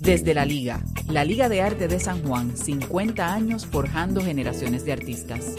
Desde 0.00 0.34
la 0.34 0.44
Liga, 0.44 0.82
la 1.08 1.24
Liga 1.24 1.48
de 1.48 1.60
Arte 1.60 1.86
de 1.86 2.00
San 2.00 2.22
Juan, 2.22 2.56
50 2.56 3.32
años 3.32 3.66
forjando 3.66 4.20
generaciones 4.22 4.84
de 4.84 4.92
artistas. 4.92 5.54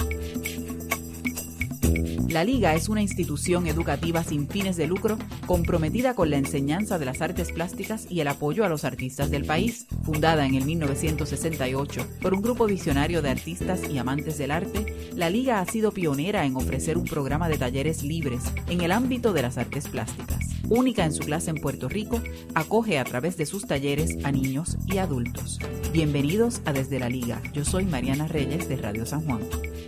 La 2.31 2.45
Liga 2.45 2.73
es 2.75 2.87
una 2.87 3.01
institución 3.01 3.67
educativa 3.67 4.23
sin 4.23 4.47
fines 4.47 4.77
de 4.77 4.87
lucro 4.87 5.17
comprometida 5.45 6.15
con 6.15 6.29
la 6.29 6.37
enseñanza 6.37 6.97
de 6.97 7.05
las 7.05 7.21
artes 7.21 7.51
plásticas 7.51 8.07
y 8.09 8.21
el 8.21 8.29
apoyo 8.29 8.63
a 8.63 8.69
los 8.69 8.85
artistas 8.85 9.29
del 9.31 9.45
país. 9.45 9.85
Fundada 10.03 10.45
en 10.45 10.55
el 10.55 10.63
1968 10.63 12.07
por 12.21 12.33
un 12.33 12.41
grupo 12.41 12.67
visionario 12.67 13.21
de 13.21 13.29
artistas 13.29 13.81
y 13.89 13.97
amantes 13.97 14.37
del 14.37 14.51
arte, 14.51 15.11
la 15.13 15.29
Liga 15.29 15.59
ha 15.59 15.65
sido 15.65 15.91
pionera 15.91 16.45
en 16.45 16.55
ofrecer 16.55 16.97
un 16.97 17.05
programa 17.05 17.49
de 17.49 17.57
talleres 17.57 18.01
libres 18.01 18.43
en 18.67 18.79
el 18.81 18.91
ámbito 18.91 19.33
de 19.33 19.41
las 19.41 19.57
artes 19.57 19.89
plásticas. 19.89 20.50
Única 20.71 21.03
en 21.03 21.11
su 21.11 21.25
clase 21.25 21.49
en 21.49 21.57
Puerto 21.57 21.89
Rico, 21.89 22.21
acoge 22.55 22.97
a 22.97 23.03
través 23.03 23.35
de 23.35 23.45
sus 23.45 23.67
talleres 23.67 24.15
a 24.23 24.31
niños 24.31 24.77
y 24.87 24.99
adultos. 24.99 25.59
Bienvenidos 25.91 26.61
a 26.63 26.71
Desde 26.71 26.97
la 26.97 27.09
Liga. 27.09 27.41
Yo 27.51 27.65
soy 27.65 27.83
Mariana 27.83 28.29
Reyes 28.29 28.69
de 28.69 28.77
Radio 28.77 29.05
San 29.05 29.25
Juan. 29.25 29.41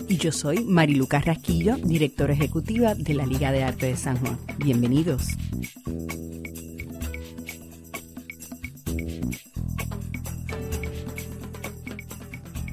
Y 0.09 0.17
yo 0.17 0.33
soy 0.33 0.65
Mariluca 0.65 1.21
Rasquillo, 1.21 1.77
directora 1.77 2.33
ejecutiva 2.33 2.95
de 2.95 3.13
la 3.13 3.25
Liga 3.25 3.53
de 3.53 3.63
Arte 3.63 3.85
de 3.85 3.95
San 3.95 4.17
Juan. 4.17 4.37
Bienvenidos. 4.57 5.25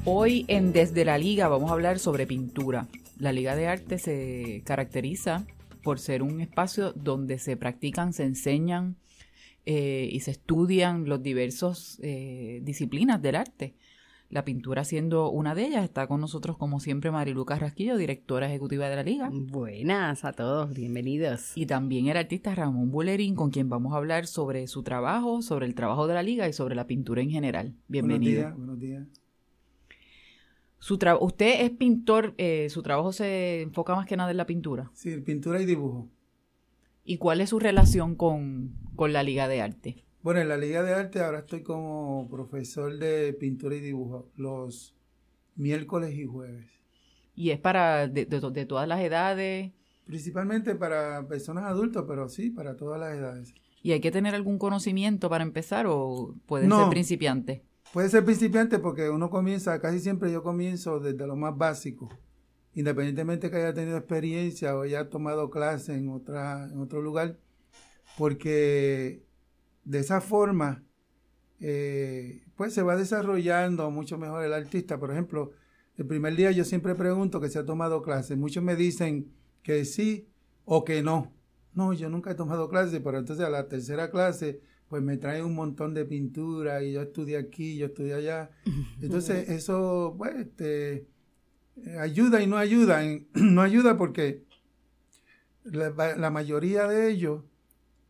Hoy 0.04 0.46
en 0.48 0.72
Desde 0.72 1.04
la 1.04 1.16
Liga 1.16 1.46
vamos 1.46 1.70
a 1.70 1.74
hablar 1.74 2.00
sobre 2.00 2.26
pintura. 2.26 2.88
La 3.20 3.32
Liga 3.32 3.54
de 3.54 3.68
Arte 3.68 3.98
se 3.98 4.62
caracteriza 4.64 5.46
por 5.82 5.98
ser 5.98 6.22
un 6.22 6.40
espacio 6.40 6.92
donde 6.92 7.38
se 7.38 7.56
practican, 7.56 8.12
se 8.12 8.24
enseñan 8.24 8.96
eh, 9.66 10.08
y 10.10 10.20
se 10.20 10.30
estudian 10.30 11.08
los 11.08 11.22
diversos 11.22 11.98
eh, 12.02 12.60
disciplinas 12.62 13.20
del 13.20 13.36
arte. 13.36 13.74
La 14.28 14.44
pintura 14.44 14.84
siendo 14.84 15.28
una 15.28 15.56
de 15.56 15.66
ellas. 15.66 15.84
Está 15.84 16.06
con 16.06 16.20
nosotros, 16.20 16.56
como 16.56 16.78
siempre, 16.78 17.10
Mariluca 17.10 17.58
Rasquillo, 17.58 17.96
directora 17.96 18.46
ejecutiva 18.46 18.88
de 18.88 18.94
la 18.96 19.02
Liga. 19.02 19.28
Buenas 19.32 20.24
a 20.24 20.32
todos, 20.32 20.72
bienvenidos. 20.72 21.56
Y 21.56 21.66
también 21.66 22.06
el 22.06 22.16
artista 22.16 22.54
Ramón 22.54 22.92
Bulerín, 22.92 23.34
con 23.34 23.50
quien 23.50 23.68
vamos 23.68 23.92
a 23.92 23.96
hablar 23.96 24.28
sobre 24.28 24.68
su 24.68 24.84
trabajo, 24.84 25.42
sobre 25.42 25.66
el 25.66 25.74
trabajo 25.74 26.06
de 26.06 26.14
la 26.14 26.22
Liga 26.22 26.48
y 26.48 26.52
sobre 26.52 26.76
la 26.76 26.86
pintura 26.86 27.22
en 27.22 27.30
general. 27.30 27.74
Bienvenido. 27.88 28.42
Buenos 28.54 28.54
días, 28.54 28.56
buenos 28.56 28.78
días. 28.78 29.29
Su 30.90 30.98
usted 31.20 31.60
es 31.60 31.70
pintor, 31.70 32.34
eh, 32.36 32.68
su 32.68 32.82
trabajo 32.82 33.12
se 33.12 33.62
enfoca 33.62 33.94
más 33.94 34.06
que 34.06 34.16
nada 34.16 34.32
en 34.32 34.36
la 34.36 34.46
pintura. 34.46 34.90
Sí, 34.92 35.18
pintura 35.18 35.62
y 35.62 35.64
dibujo. 35.64 36.08
¿Y 37.04 37.18
cuál 37.18 37.40
es 37.40 37.50
su 37.50 37.60
relación 37.60 38.16
con, 38.16 38.74
con 38.96 39.12
la 39.12 39.22
Liga 39.22 39.46
de 39.46 39.62
Arte? 39.62 40.04
Bueno, 40.20 40.40
en 40.40 40.48
la 40.48 40.56
Liga 40.56 40.82
de 40.82 40.92
Arte 40.92 41.20
ahora 41.20 41.38
estoy 41.38 41.62
como 41.62 42.28
profesor 42.28 42.98
de 42.98 43.32
pintura 43.34 43.76
y 43.76 43.80
dibujo 43.80 44.32
los 44.34 44.96
miércoles 45.54 46.12
y 46.12 46.24
jueves. 46.24 46.66
¿Y 47.36 47.50
es 47.50 47.60
para 47.60 48.08
de, 48.08 48.26
de, 48.26 48.66
todas 48.66 48.88
las 48.88 49.00
edades? 49.00 49.70
Principalmente 50.06 50.74
para 50.74 51.28
personas 51.28 51.66
adultas, 51.66 52.02
pero 52.08 52.28
sí, 52.28 52.50
para 52.50 52.76
todas 52.76 52.98
las 52.98 53.16
edades. 53.16 53.54
¿Y 53.80 53.92
hay 53.92 54.00
que 54.00 54.10
tener 54.10 54.34
algún 54.34 54.58
conocimiento 54.58 55.30
para 55.30 55.44
empezar 55.44 55.86
o 55.88 56.34
puede 56.46 56.68
ser 56.68 56.88
principiante? 56.88 57.62
Puede 57.92 58.08
ser 58.08 58.24
principiante 58.24 58.78
porque 58.78 59.10
uno 59.10 59.30
comienza, 59.30 59.80
casi 59.80 59.98
siempre 59.98 60.30
yo 60.30 60.44
comienzo 60.44 61.00
desde 61.00 61.26
lo 61.26 61.34
más 61.34 61.58
básico, 61.58 62.08
independientemente 62.72 63.50
que 63.50 63.56
haya 63.56 63.74
tenido 63.74 63.96
experiencia 63.96 64.76
o 64.76 64.82
haya 64.82 65.08
tomado 65.08 65.50
clase 65.50 65.94
en, 65.94 66.08
otra, 66.08 66.68
en 66.70 66.78
otro 66.78 67.02
lugar, 67.02 67.36
porque 68.16 69.24
de 69.84 69.98
esa 69.98 70.20
forma, 70.20 70.84
eh, 71.58 72.44
pues 72.54 72.74
se 72.74 72.82
va 72.82 72.94
desarrollando 72.94 73.90
mucho 73.90 74.18
mejor 74.18 74.44
el 74.44 74.52
artista. 74.52 75.00
Por 75.00 75.10
ejemplo, 75.10 75.50
el 75.96 76.06
primer 76.06 76.36
día 76.36 76.52
yo 76.52 76.64
siempre 76.64 76.94
pregunto 76.94 77.40
que 77.40 77.48
se 77.48 77.58
ha 77.58 77.64
tomado 77.64 78.02
clase. 78.02 78.36
Muchos 78.36 78.62
me 78.62 78.76
dicen 78.76 79.32
que 79.64 79.84
sí 79.84 80.28
o 80.64 80.84
que 80.84 81.02
no. 81.02 81.32
No, 81.74 81.92
yo 81.92 82.08
nunca 82.08 82.30
he 82.30 82.34
tomado 82.36 82.68
clase, 82.68 83.00
pero 83.00 83.18
entonces 83.18 83.44
a 83.44 83.50
la 83.50 83.68
tercera 83.68 84.10
clase, 84.10 84.60
pues 84.90 85.02
me 85.02 85.16
trae 85.16 85.42
un 85.42 85.54
montón 85.54 85.94
de 85.94 86.04
pintura 86.04 86.82
y 86.82 86.92
yo 86.92 87.02
estudié 87.02 87.38
aquí, 87.38 87.76
yo 87.76 87.86
estudié 87.86 88.14
allá. 88.14 88.50
Entonces 89.00 89.48
eso, 89.48 90.16
pues, 90.18 90.34
este, 90.34 91.06
ayuda 92.00 92.42
y 92.42 92.46
no 92.48 92.58
ayuda. 92.58 93.00
No 93.34 93.62
ayuda 93.62 93.96
porque 93.96 94.42
la, 95.62 96.16
la 96.16 96.30
mayoría 96.30 96.88
de 96.88 97.08
ellos 97.08 97.44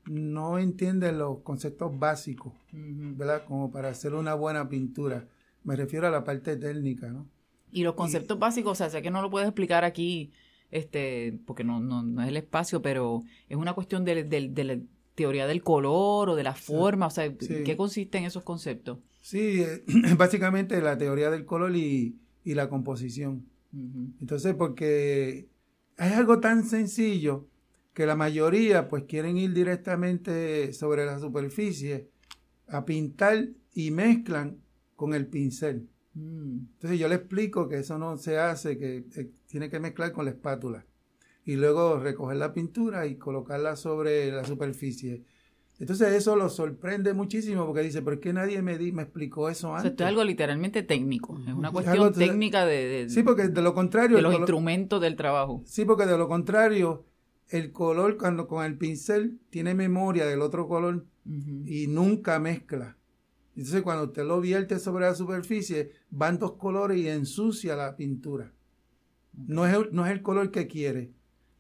no 0.06 0.58
entiende 0.58 1.12
los 1.12 1.40
conceptos 1.40 1.96
básicos, 1.98 2.54
¿verdad? 2.72 3.44
Como 3.44 3.70
para 3.70 3.90
hacer 3.90 4.14
una 4.14 4.32
buena 4.32 4.68
pintura. 4.68 5.28
Me 5.62 5.76
refiero 5.76 6.06
a 6.06 6.10
la 6.10 6.24
parte 6.24 6.56
técnica, 6.56 7.08
¿no? 7.08 7.26
Y 7.70 7.84
los 7.84 7.94
conceptos 7.94 8.38
básicos, 8.38 8.72
o 8.72 8.74
sea, 8.74 8.88
sé 8.88 9.02
que 9.02 9.10
no 9.10 9.20
lo 9.20 9.30
puedes 9.30 9.46
explicar 9.46 9.84
aquí, 9.84 10.32
este, 10.70 11.38
porque 11.46 11.62
no, 11.62 11.78
no, 11.78 12.02
no 12.02 12.22
es 12.22 12.28
el 12.28 12.38
espacio, 12.38 12.80
pero 12.80 13.22
es 13.48 13.56
una 13.56 13.74
cuestión 13.74 14.04
de, 14.04 14.24
la 14.64 14.80
teoría 15.20 15.46
del 15.46 15.62
color 15.62 16.30
o 16.30 16.34
de 16.34 16.42
la 16.42 16.54
forma, 16.54 17.06
o 17.06 17.10
sea, 17.10 17.30
¿qué 17.36 17.76
consiste 17.76 18.16
en 18.16 18.24
esos 18.24 18.42
conceptos? 18.42 19.00
Sí, 19.20 19.62
básicamente 20.16 20.80
la 20.80 20.96
teoría 20.96 21.30
del 21.30 21.44
color 21.44 21.76
y, 21.76 22.16
la 22.44 22.70
composición. 22.70 23.44
Entonces, 24.18 24.54
porque 24.54 25.50
es 25.98 26.12
algo 26.12 26.40
tan 26.40 26.64
sencillo 26.64 27.48
que 27.92 28.06
la 28.06 28.16
mayoría 28.16 28.88
pues 28.88 29.04
quieren 29.04 29.36
ir 29.36 29.52
directamente 29.52 30.72
sobre 30.72 31.04
la 31.04 31.18
superficie 31.18 32.08
a 32.66 32.86
pintar 32.86 33.50
y 33.74 33.90
mezclan 33.90 34.56
con 34.96 35.12
el 35.12 35.26
pincel. 35.26 35.90
Mm. 36.14 36.60
Entonces 36.72 36.98
yo 36.98 37.08
le 37.08 37.16
explico 37.16 37.68
que 37.68 37.80
eso 37.80 37.98
no 37.98 38.16
se 38.16 38.38
hace, 38.38 38.78
que 38.78 39.04
eh, 39.16 39.30
tiene 39.46 39.68
que 39.68 39.80
mezclar 39.80 40.12
con 40.12 40.24
la 40.24 40.30
espátula 40.30 40.86
y 41.44 41.56
luego 41.56 41.98
recoger 41.98 42.36
la 42.36 42.52
pintura 42.52 43.06
y 43.06 43.16
colocarla 43.16 43.76
sobre 43.76 44.30
la 44.30 44.44
superficie. 44.44 45.24
Entonces 45.78 46.12
eso 46.12 46.36
lo 46.36 46.50
sorprende 46.50 47.14
muchísimo 47.14 47.64
porque 47.64 47.80
dice, 47.80 48.02
¿por 48.02 48.20
qué 48.20 48.34
nadie 48.34 48.60
me, 48.60 48.76
di, 48.76 48.92
me 48.92 49.02
explicó 49.02 49.48
eso 49.48 49.74
antes? 49.74 49.92
esto 49.92 50.04
es 50.04 50.08
algo 50.08 50.24
literalmente 50.24 50.82
técnico, 50.82 51.40
es 51.46 51.54
una 51.54 51.70
cuestión 51.70 52.12
técnica 52.12 52.66
de, 52.66 53.06
Sí, 53.08 53.22
porque 53.22 53.48
de 53.48 53.62
lo 53.62 53.72
contrario... 53.72 54.16
De 54.16 54.22
los 54.22 54.34
instrumentos 54.34 55.00
del 55.00 55.16
trabajo. 55.16 55.62
Sí, 55.64 55.86
porque 55.86 56.04
de 56.04 56.18
lo 56.18 56.28
contrario 56.28 57.06
el 57.48 57.72
color 57.72 58.18
cuando 58.18 58.46
con 58.46 58.64
el 58.64 58.76
pincel 58.76 59.40
tiene 59.48 59.74
memoria 59.74 60.26
del 60.26 60.42
otro 60.42 60.68
color 60.68 61.06
y 61.24 61.86
nunca 61.88 62.38
mezcla. 62.38 62.96
Entonces 63.56 63.82
cuando 63.82 64.04
usted 64.04 64.24
lo 64.24 64.40
vierte 64.40 64.78
sobre 64.78 65.06
la 65.06 65.14
superficie, 65.14 65.90
van 66.10 66.38
dos 66.38 66.52
colores 66.52 66.98
y 66.98 67.08
ensucia 67.08 67.74
la 67.74 67.96
pintura. 67.96 68.52
No 69.32 69.66
es, 69.66 69.92
no 69.92 70.06
es 70.06 70.12
el 70.12 70.22
color 70.22 70.50
que 70.50 70.66
quiere. 70.66 71.10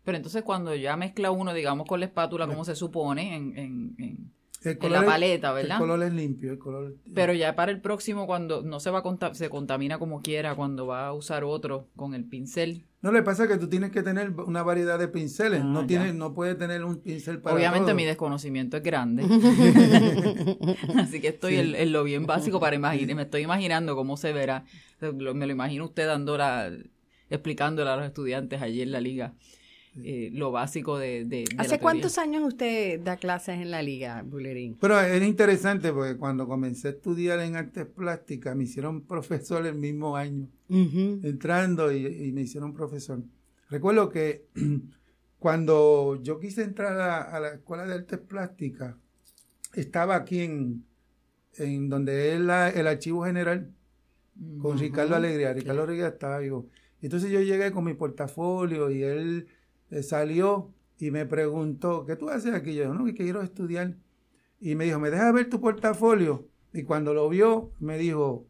Pero 0.04 0.16
entonces 0.16 0.42
cuando 0.42 0.74
ya 0.74 0.96
mezcla 0.96 1.30
uno, 1.30 1.52
digamos, 1.52 1.86
con 1.86 2.00
la 2.00 2.06
espátula, 2.06 2.46
como 2.46 2.64
se 2.64 2.74
supone, 2.74 3.36
en, 3.36 3.54
en 3.56 4.30
en 4.62 4.92
la 4.92 5.04
paleta, 5.04 5.52
¿verdad? 5.52 5.76
El 5.76 5.80
color 5.80 6.02
es 6.02 6.12
limpio, 6.12 6.52
el 6.52 6.58
color. 6.58 6.96
Pero 7.14 7.32
ya 7.32 7.56
para 7.56 7.72
el 7.72 7.80
próximo, 7.80 8.26
cuando 8.26 8.62
no 8.62 8.78
se 8.78 8.90
va 8.90 9.02
a 9.02 9.34
se 9.34 9.48
contamina 9.48 9.98
como 9.98 10.20
quiera, 10.20 10.54
cuando 10.54 10.86
va 10.86 11.06
a 11.06 11.12
usar 11.14 11.44
otro 11.44 11.88
con 11.96 12.14
el 12.14 12.24
pincel. 12.24 12.84
No 13.00 13.10
le 13.12 13.22
pasa 13.22 13.48
que 13.48 13.56
tú 13.56 13.68
tienes 13.68 13.90
que 13.90 14.02
tener 14.02 14.30
una 14.32 14.62
variedad 14.62 14.98
de 14.98 15.08
pinceles, 15.08 15.64
no 15.64 15.80
ah, 15.80 15.86
tienes, 15.86 16.14
no 16.14 16.34
puedes 16.34 16.58
tener 16.58 16.84
un 16.84 16.96
pincel 16.96 17.40
para 17.40 17.56
Obviamente 17.56 17.94
mi 17.94 18.04
desconocimiento 18.04 18.76
es 18.76 18.82
grande, 18.82 19.22
así 20.98 21.22
que 21.22 21.28
estoy 21.28 21.56
en, 21.56 21.92
lo 21.92 22.04
bien 22.04 22.26
básico 22.26 22.60
para 22.60 22.76
imaginar, 22.76 23.16
me 23.16 23.22
estoy 23.22 23.40
imaginando 23.40 23.96
cómo 23.96 24.18
se 24.18 24.34
verá, 24.34 24.66
me 25.00 25.46
lo 25.46 25.50
imagino 25.50 25.86
usted 25.86 26.06
dando 26.06 26.36
la, 26.36 26.70
explicándole 27.30 27.88
a 27.88 27.96
los 27.96 28.04
estudiantes 28.04 28.60
allí 28.60 28.82
en 28.82 28.92
la 28.92 29.00
liga 29.00 29.32
eh, 29.96 30.30
lo 30.32 30.52
básico 30.52 30.98
de... 30.98 31.44
¿Hace 31.58 31.80
cuántos 31.80 32.16
años 32.18 32.44
usted 32.46 33.00
da 33.00 33.16
clases 33.16 33.60
en 33.60 33.72
la 33.72 33.82
liga, 33.82 34.22
Bulerín? 34.22 34.76
Pero 34.80 35.00
es 35.00 35.22
interesante 35.22 35.92
porque 35.92 36.16
cuando 36.16 36.46
comencé 36.46 36.88
a 36.88 36.90
estudiar 36.92 37.40
en 37.40 37.56
artes 37.56 37.86
plásticas 37.86 38.54
me 38.54 38.64
hicieron 38.64 39.02
profesor 39.02 39.66
el 39.66 39.74
mismo 39.74 40.16
año, 40.16 40.48
entrando 40.68 41.92
y, 41.92 42.30
me 42.32 42.42
hicieron 42.42 42.72
profesor. 42.72 43.20
Recuerdo 43.68 44.08
que 44.10 44.46
cuando 45.40 46.20
yo 46.22 46.38
quise 46.38 46.62
entrar 46.62 46.98
a, 47.00 47.40
la 47.40 47.48
Escuela 47.54 47.84
de 47.84 47.94
Artes 47.94 48.18
Plásticas, 48.20 48.94
estaba 49.74 50.14
aquí 50.14 50.40
en, 50.40 50.84
en 51.56 51.88
donde 51.88 52.34
es 52.34 52.40
el 52.76 52.86
Archivo 52.86 53.24
General 53.24 53.68
con 54.62 54.78
Ricardo 54.78 55.16
Alegría. 55.16 55.52
Ricardo 55.52 55.82
Alegría 55.82 56.08
estaba 56.08 56.38
vivo. 56.38 56.68
Entonces 57.02 57.30
yo 57.30 57.40
llegué 57.40 57.72
con 57.72 57.84
mi 57.84 57.94
portafolio 57.94 58.90
y 58.90 59.02
él 59.02 59.48
salió 60.02 60.72
y 60.98 61.10
me 61.10 61.26
preguntó, 61.26 62.04
¿qué 62.06 62.16
tú 62.16 62.28
haces 62.30 62.54
aquí? 62.54 62.74
Yo 62.74 62.92
no, 62.92 63.04
que 63.04 63.14
quiero 63.14 63.42
estudiar. 63.42 63.96
Y 64.60 64.74
me 64.74 64.84
dijo, 64.84 64.98
¿me 64.98 65.10
dejas 65.10 65.32
ver 65.32 65.48
tu 65.48 65.60
portafolio? 65.60 66.46
Y 66.72 66.82
cuando 66.82 67.14
lo 67.14 67.28
vio, 67.28 67.72
me 67.80 67.98
dijo, 67.98 68.46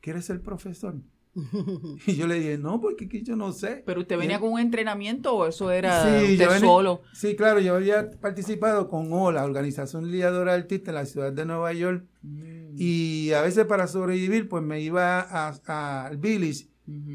¿quieres 0.00 0.24
ser 0.24 0.42
profesor? 0.42 0.96
y 2.06 2.14
yo 2.14 2.26
le 2.26 2.34
dije, 2.34 2.58
no, 2.58 2.80
porque 2.80 3.08
yo 3.22 3.36
no 3.36 3.52
sé. 3.52 3.82
¿Pero 3.86 4.00
usted 4.00 4.18
venía 4.18 4.38
con 4.38 4.52
un 4.52 4.60
entrenamiento 4.60 5.34
o 5.34 5.46
eso 5.46 5.70
era 5.70 6.04
usted 6.22 6.60
solo? 6.60 7.02
Sí, 7.14 7.36
claro, 7.36 7.60
yo 7.60 7.76
había 7.76 8.10
participado 8.10 8.88
con 8.88 9.12
OLA, 9.12 9.44
Organización 9.44 10.10
Liadora 10.10 10.54
Artista 10.54 10.90
en 10.90 10.96
la 10.96 11.06
ciudad 11.06 11.32
de 11.32 11.46
Nueva 11.46 11.72
York. 11.72 12.04
Mm. 12.22 12.74
Y 12.76 13.32
a 13.32 13.40
veces 13.40 13.64
para 13.64 13.86
sobrevivir, 13.86 14.48
pues 14.48 14.62
me 14.62 14.80
iba 14.80 15.20
al 15.20 16.16
Village 16.18 16.71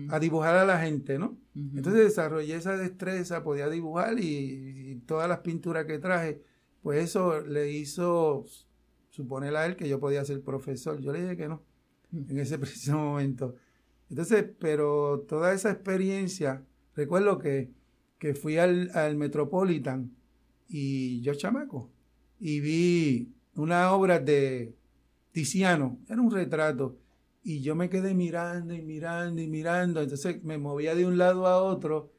a 0.10 0.19
dibujar 0.19 0.56
a 0.56 0.66
la 0.66 0.80
gente, 0.80 1.19
¿no? 1.19 1.38
Entonces 1.56 2.06
desarrollé 2.06 2.56
esa 2.56 2.78
destreza, 2.78 3.44
podía 3.44 3.69
dibujar 3.69 4.19
y, 4.19 5.02
todas 5.06 5.28
las 5.30 5.40
pinturas 5.40 5.86
que 5.86 6.00
traje, 6.00 6.42
pues 6.81 7.04
eso 7.04 7.42
le 7.42 7.72
hizo 7.72 8.46
suponer 9.10 9.56
a 9.56 9.66
él 9.66 9.75
que 9.75 9.88
yo 9.88 10.00
podía 10.00 10.24
ser 10.25 10.42
profesor. 10.42 11.00
Yo 11.00 11.12
le 11.12 11.22
dije 11.22 11.38
que 11.38 11.48
no, 11.48 11.64
en 12.12 12.40
ese 12.40 12.58
preciso 12.60 12.98
momento. 12.98 13.56
Entonces, 14.10 14.46
pero 14.60 15.25
toda 15.28 15.54
esa 15.54 15.72
experiencia, 15.72 16.64
recuerdo 16.96 17.38
que, 17.38 17.72
que 18.19 18.34
fui 18.34 18.58
al, 18.58 18.90
al 18.94 19.18
Metropolitan 19.18 20.12
y 20.69 21.22
yo 21.22 21.34
chamaco, 21.34 21.92
y 22.40 22.60
vi 22.60 23.34
una 23.56 23.92
obra 23.92 24.19
de 24.19 24.75
Tiziano, 25.31 26.00
era 26.08 26.22
un 26.22 26.31
retrato, 26.31 26.98
y 27.48 27.62
yo 27.62 27.76
me 27.76 27.90
quedé 27.90 28.14
mirando 28.14 28.74
y 28.74 28.82
mirando 28.82 29.42
y 29.42 29.48
mirando, 29.48 30.02
entonces 30.02 30.44
me 30.44 30.58
movía 30.58 30.96
de 30.96 31.06
un 31.06 31.18
lado 31.18 31.48
a 31.48 31.64
otro 31.64 32.12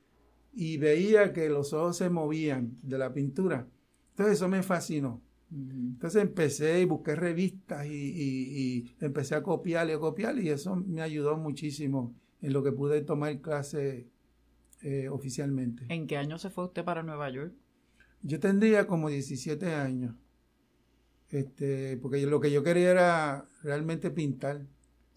y 0.55 0.79
veía 0.79 1.35
que 1.35 1.51
los 1.51 1.75
ojos 1.75 1.99
se 1.99 2.09
movían 2.09 2.79
de 2.81 2.97
la 2.97 3.13
pintura. 3.13 3.69
Entonces 4.13 4.37
eso 4.37 4.49
me 4.49 4.63
fascinó. 4.63 5.21
Entonces 5.53 6.23
empecé 6.23 6.81
y 6.81 6.87
busqué 6.87 7.15
revistas 7.15 7.87
y, 7.87 8.91
empecé 9.03 9.35
a 9.35 9.43
copiar 9.43 9.91
y 9.91 9.93
a 9.93 9.99
copiar 9.99 10.39
y 10.39 10.49
eso 10.49 10.77
me 10.77 11.03
ayudó 11.03 11.37
muchísimo 11.37 12.15
en 12.41 12.55
lo 12.55 12.63
que 12.63 12.73
pude 12.73 13.03
tomar 13.03 13.39
clase 13.43 14.09
eh, 14.81 15.11
oficialmente. 15.11 15.85
¿En 15.91 16.07
qué 16.07 16.17
año 16.17 16.39
se 16.39 16.49
fue 16.49 16.65
usted 16.65 16.87
para 16.87 17.03
Nueva 17.03 17.29
York? 17.29 17.53
Yo 18.23 18.41
tendría 18.41 18.87
como 18.87 19.11
17 19.11 19.75
años, 19.75 20.15
este, 21.29 21.99
porque 21.99 22.25
lo 22.25 22.41
que 22.41 22.51
yo 22.51 22.63
quería 22.63 22.93
era 22.93 23.47
realmente 23.63 24.11
pintar. 24.11 24.65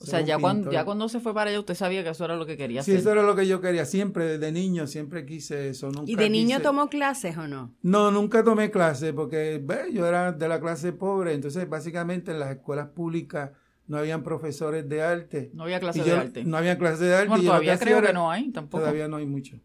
O 0.01 0.05
sea, 0.05 0.21
ya 0.21 0.39
cuando, 0.39 0.71
ya 0.71 0.83
cuando 0.83 1.07
se 1.09 1.19
fue 1.19 1.33
para 1.33 1.51
allá, 1.51 1.59
usted 1.59 1.75
sabía 1.75 2.03
que 2.03 2.09
eso 2.09 2.25
era 2.25 2.35
lo 2.35 2.45
que 2.45 2.57
quería 2.57 2.81
hacer. 2.81 2.95
Sí, 2.95 2.99
eso 2.99 3.11
era 3.11 3.21
lo 3.21 3.35
que 3.35 3.45
yo 3.45 3.61
quería. 3.61 3.85
Siempre, 3.85 4.25
desde 4.25 4.51
niño, 4.51 4.87
siempre 4.87 5.25
quise 5.25 5.69
eso. 5.69 5.91
¿Y 6.05 6.15
de 6.15 6.29
niño 6.29 6.61
tomó 6.61 6.89
clases 6.89 7.37
o 7.37 7.47
no? 7.47 7.75
No, 7.83 8.09
nunca 8.09 8.43
tomé 8.43 8.71
clases 8.71 9.13
porque 9.13 9.63
yo 9.93 10.07
era 10.07 10.31
de 10.31 10.47
la 10.47 10.59
clase 10.59 10.91
pobre. 10.91 11.33
Entonces, 11.33 11.69
básicamente, 11.69 12.31
en 12.31 12.39
las 12.39 12.49
escuelas 12.51 12.89
públicas 12.89 13.51
no 13.87 13.97
habían 13.97 14.23
profesores 14.23 14.87
de 14.89 15.01
arte. 15.03 15.51
No 15.53 15.63
había 15.63 15.79
clases 15.79 16.03
de 16.03 16.11
arte. 16.11 16.43
No 16.45 16.57
había 16.57 16.77
clases 16.77 17.01
de 17.01 17.13
arte. 17.13 17.27
Bueno, 17.27 17.43
todavía 17.43 17.77
creo 17.77 18.01
que 18.01 18.13
no 18.13 18.31
hay, 18.31 18.49
tampoco. 18.51 18.81
Todavía 18.81 19.07
no 19.07 19.17
hay 19.17 19.25
mucho. 19.25 19.59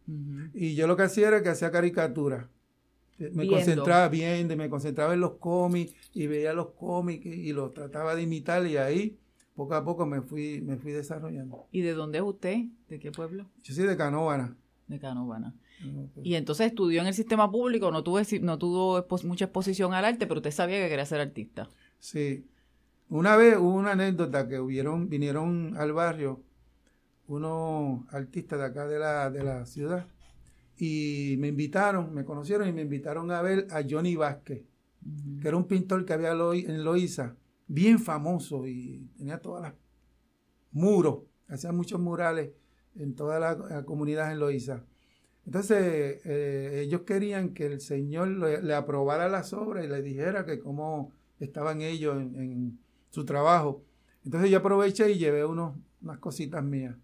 Y 0.53 0.75
yo 0.75 0.87
lo 0.87 0.97
que 0.97 1.05
hacía 1.05 1.29
era 1.29 1.43
que 1.43 1.49
hacía 1.49 1.71
caricatura. 1.71 2.51
Me 3.19 3.47
concentraba 3.47 4.09
viendo, 4.09 4.55
me 4.57 4.69
concentraba 4.69 5.15
en 5.15 5.21
los 5.21 5.37
cómics 5.37 5.95
y 6.13 6.27
veía 6.27 6.53
los 6.53 6.73
cómics 6.73 7.25
y 7.25 7.53
los 7.55 7.73
trataba 7.73 8.15
de 8.15 8.23
imitar 8.23 8.67
y 8.67 8.77
ahí 8.77 9.19
poco 9.57 9.75
a 9.75 9.83
poco 9.83 10.07
me 10.07 10.21
fui, 10.21 10.61
me 10.61 10.77
fui 10.77 10.93
desarrollando. 10.93 11.67
¿Y 11.73 11.81
de 11.81 11.95
dónde 11.95 12.19
es 12.19 12.25
usted? 12.25 12.67
¿De 12.89 12.99
qué 13.01 13.11
pueblo? 13.11 13.47
Yo 13.63 13.75
soy 13.75 13.87
de 13.87 13.97
Canóvana. 13.97 14.55
De 14.87 15.01
Canóvana. 15.01 15.55
Y 16.23 16.35
entonces 16.35 16.69
estudió 16.69 17.01
en 17.01 17.07
el 17.07 17.15
sistema 17.15 17.51
público, 17.51 17.91
no, 17.91 18.05
tuve, 18.05 18.25
no 18.41 18.59
tuvo 18.59 19.05
mucha 19.25 19.47
exposición 19.47 19.95
al 19.95 20.05
arte, 20.05 20.27
pero 20.27 20.39
usted 20.39 20.51
sabía 20.51 20.79
que 20.79 20.89
quería 20.89 21.07
ser 21.07 21.21
artista. 21.21 21.69
Sí. 21.99 22.47
Una 23.09 23.37
vez 23.37 23.57
hubo 23.57 23.75
una 23.75 23.93
anécdota 23.93 24.47
que 24.49 24.61
hubieron, 24.61 25.09
vinieron 25.09 25.75
al 25.77 25.93
barrio 25.93 26.43
unos 27.29 28.03
artistas 28.13 28.59
de 28.59 28.65
acá 28.65 28.87
de 28.87 28.99
la, 28.99 29.31
de 29.31 29.43
la 29.43 29.67
ciudad 29.67 30.07
y 30.79 31.37
me 31.39 31.49
invitaron, 31.49 32.13
me 32.15 32.25
conocieron 32.25 32.69
y 32.69 32.73
me 32.73 32.83
invitaron 32.83 33.31
a 33.31 33.41
ver 33.43 33.67
a 33.71 33.83
Johnny 33.89 34.17
Vázquez, 34.17 34.63
que 35.41 35.49
era 35.49 35.57
un 35.57 35.67
pintor 35.67 36.05
que 36.05 36.13
había 36.13 36.33
en 36.33 36.85
Loíza 36.85 37.37
bien 37.67 37.99
famoso 37.99 38.67
y 38.67 39.09
tenía 39.17 39.39
todas 39.39 39.63
las 39.63 39.75
muros, 40.71 41.25
hacía 41.49 41.73
muchos 41.73 42.01
murales 42.01 42.51
en 42.95 43.15
toda 43.15 43.39
la, 43.39 43.85
comunidad 43.85 44.33
en 44.33 44.39
Loíza. 44.39 44.85
Entonces, 45.45 46.21
eh, 46.25 46.83
ellos 46.85 47.03
querían 47.03 47.55
que 47.55 47.67
el 47.67 47.81
Señor 47.81 48.29
le, 48.29 48.75
aprobara 48.75 49.29
las 49.29 49.53
obras 49.53 49.85
y 49.85 49.89
le 49.89 50.03
dijera 50.03 50.45
que 50.45 50.59
cómo 50.59 51.13
estaban 51.39 51.83
ellos 51.83 52.17
en, 52.17 52.79
su 53.11 53.25
trabajo. 53.25 53.83
Entonces 54.25 54.51
yo 54.51 54.59
aproveché 54.59 55.11
y 55.11 55.19
llevé 55.19 55.45
unos, 55.45 55.75
unas 56.03 56.19
cositas 56.19 56.63
mías. 56.63 56.97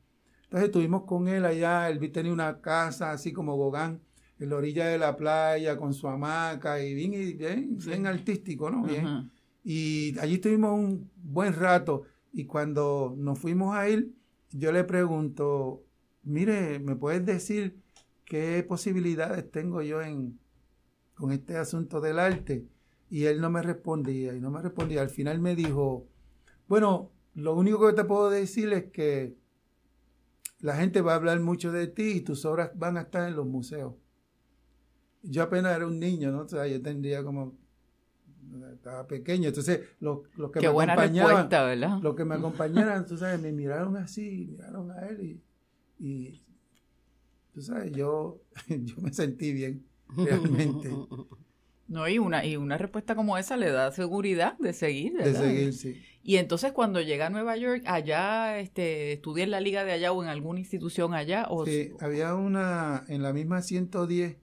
Entonces 0.45 0.67
estuvimos 0.67 1.05
con 1.05 1.29
él 1.29 1.47
allá, 1.47 1.89
él 1.89 2.13
tenía 2.13 2.33
una 2.33 2.61
casa 2.61 3.13
así 3.13 3.33
como 3.33 3.57
Gogán, 3.57 4.03
en 4.39 4.51
la 4.51 4.57
orilla 4.57 4.89
de 4.89 4.99
la 4.99 5.17
playa, 5.17 5.79
con 5.79 5.95
su 5.95 6.09
hamaca 6.09 6.83
y 6.83 6.93
bien, 6.93 7.13
bien, 7.39 7.79
bien 7.79 8.07
artístico, 8.07 8.69
¿no? 8.69 8.83
Bien. 8.83 9.31
Y 9.65 10.19
allí 10.19 10.35
estuvimos 10.35 10.73
un 10.73 11.11
buen 11.17 11.55
rato 11.55 12.03
y 12.33 12.47
cuando 12.47 13.15
nos 13.17 13.39
fuimos 13.39 13.75
a 13.77 13.89
ir, 13.89 14.15
yo 14.51 14.73
le 14.73 14.85
pregunto, 14.85 15.85
mire, 16.23 16.79
¿me 16.79 16.97
puedes 16.97 17.25
decir 17.25 17.81
qué 18.25 18.65
posibilidades 18.67 19.51
tengo 19.51 19.83
yo 19.83 20.03
en, 20.03 20.39
con 21.15 21.33
este 21.33 21.57
asunto 21.57 22.01
del 22.01 22.19
arte? 22.19 22.67
Y 23.11 23.25
él 23.25 23.41
no 23.41 23.51
me 23.51 23.63
respondía 23.63 24.35
y 24.35 24.41
no 24.41 24.51
me 24.51 24.63
respondía. 24.63 25.03
Al 25.03 25.11
final 25.11 25.39
me 25.41 25.55
dijo, 25.55 26.09
bueno, 26.67 27.13
lo 27.35 27.55
único 27.55 27.87
que 27.87 27.93
te 27.93 28.05
puedo 28.05 28.31
decir 28.31 28.73
es 28.73 28.85
que 28.91 29.37
la 30.61 30.77
gente 30.77 31.03
va 31.03 31.13
a 31.13 31.17
hablar 31.17 31.41
mucho 31.41 31.73
de 31.73 31.89
ti 31.89 32.13
y 32.13 32.21
tus 32.23 32.45
obras 32.45 32.71
van 32.75 32.97
a 32.97 33.03
estar 33.03 33.29
en 33.29 33.37
los 33.37 33.47
museos. 33.47 33.95
Yo 35.23 35.43
apenas 35.43 35.77
era 35.77 35.87
un 35.87 36.01
niño, 36.01 36.33
¿no? 36.33 36.43
O 36.43 36.49
sea, 36.49 36.67
yo 36.67 36.81
tendría 36.81 37.23
como 37.23 37.57
estaba 38.73 39.07
pequeño, 39.07 39.49
entonces 39.49 39.81
los, 40.01 40.21
que 40.53 40.61
me 40.61 40.67
acompañaban, 40.67 42.03
los 42.03 42.15
que 42.15 42.25
me 42.25 42.35
acompañaron, 42.35 43.07
tú 43.07 43.17
sabes, 43.17 43.41
me 43.41 43.53
miraron 43.53 43.97
así, 43.97 44.49
miraron 44.51 44.91
a 44.91 45.09
él 45.09 45.21
y, 45.23 45.43
y 45.99 46.43
tú 47.55 47.63
sabes, 47.63 47.93
yo, 47.93 48.41
yo 48.69 48.95
me 49.01 49.13
sentí 49.13 49.53
bien, 49.53 49.85
realmente. 50.17 50.91
No, 51.89 52.09
y 52.09 52.19
una, 52.19 52.43
y 52.47 52.57
una 52.57 52.79
respuesta 52.79 53.15
como 53.15 53.37
esa 53.37 53.59
le 53.59 53.71
da 53.71 53.93
seguridad 53.93 54.57
de 54.59 54.73
seguir. 54.73 55.13
De 55.13 55.35
seguir, 55.35 55.75
sí. 55.75 56.03
Y 56.23 56.37
entonces 56.37 56.73
cuando 56.73 57.03
llega 57.03 57.27
a 57.27 57.31
Nueva 57.31 57.55
York, 57.59 57.83
allá 57.85 58.59
este, 58.61 59.13
estudié 59.13 59.45
en 59.45 59.51
la 59.51 59.61
liga 59.61 59.85
de 59.85 59.93
allá 59.93 60.11
o 60.11 60.23
en 60.23 60.31
alguna 60.31 60.61
institución 60.61 61.13
allá. 61.13 61.49
O... 61.51 61.67
Sí, 61.67 61.91
había 62.01 62.35
una 62.35 63.05
en 63.09 63.23
la 63.23 63.35
misma 63.35 63.61
110 63.61 64.39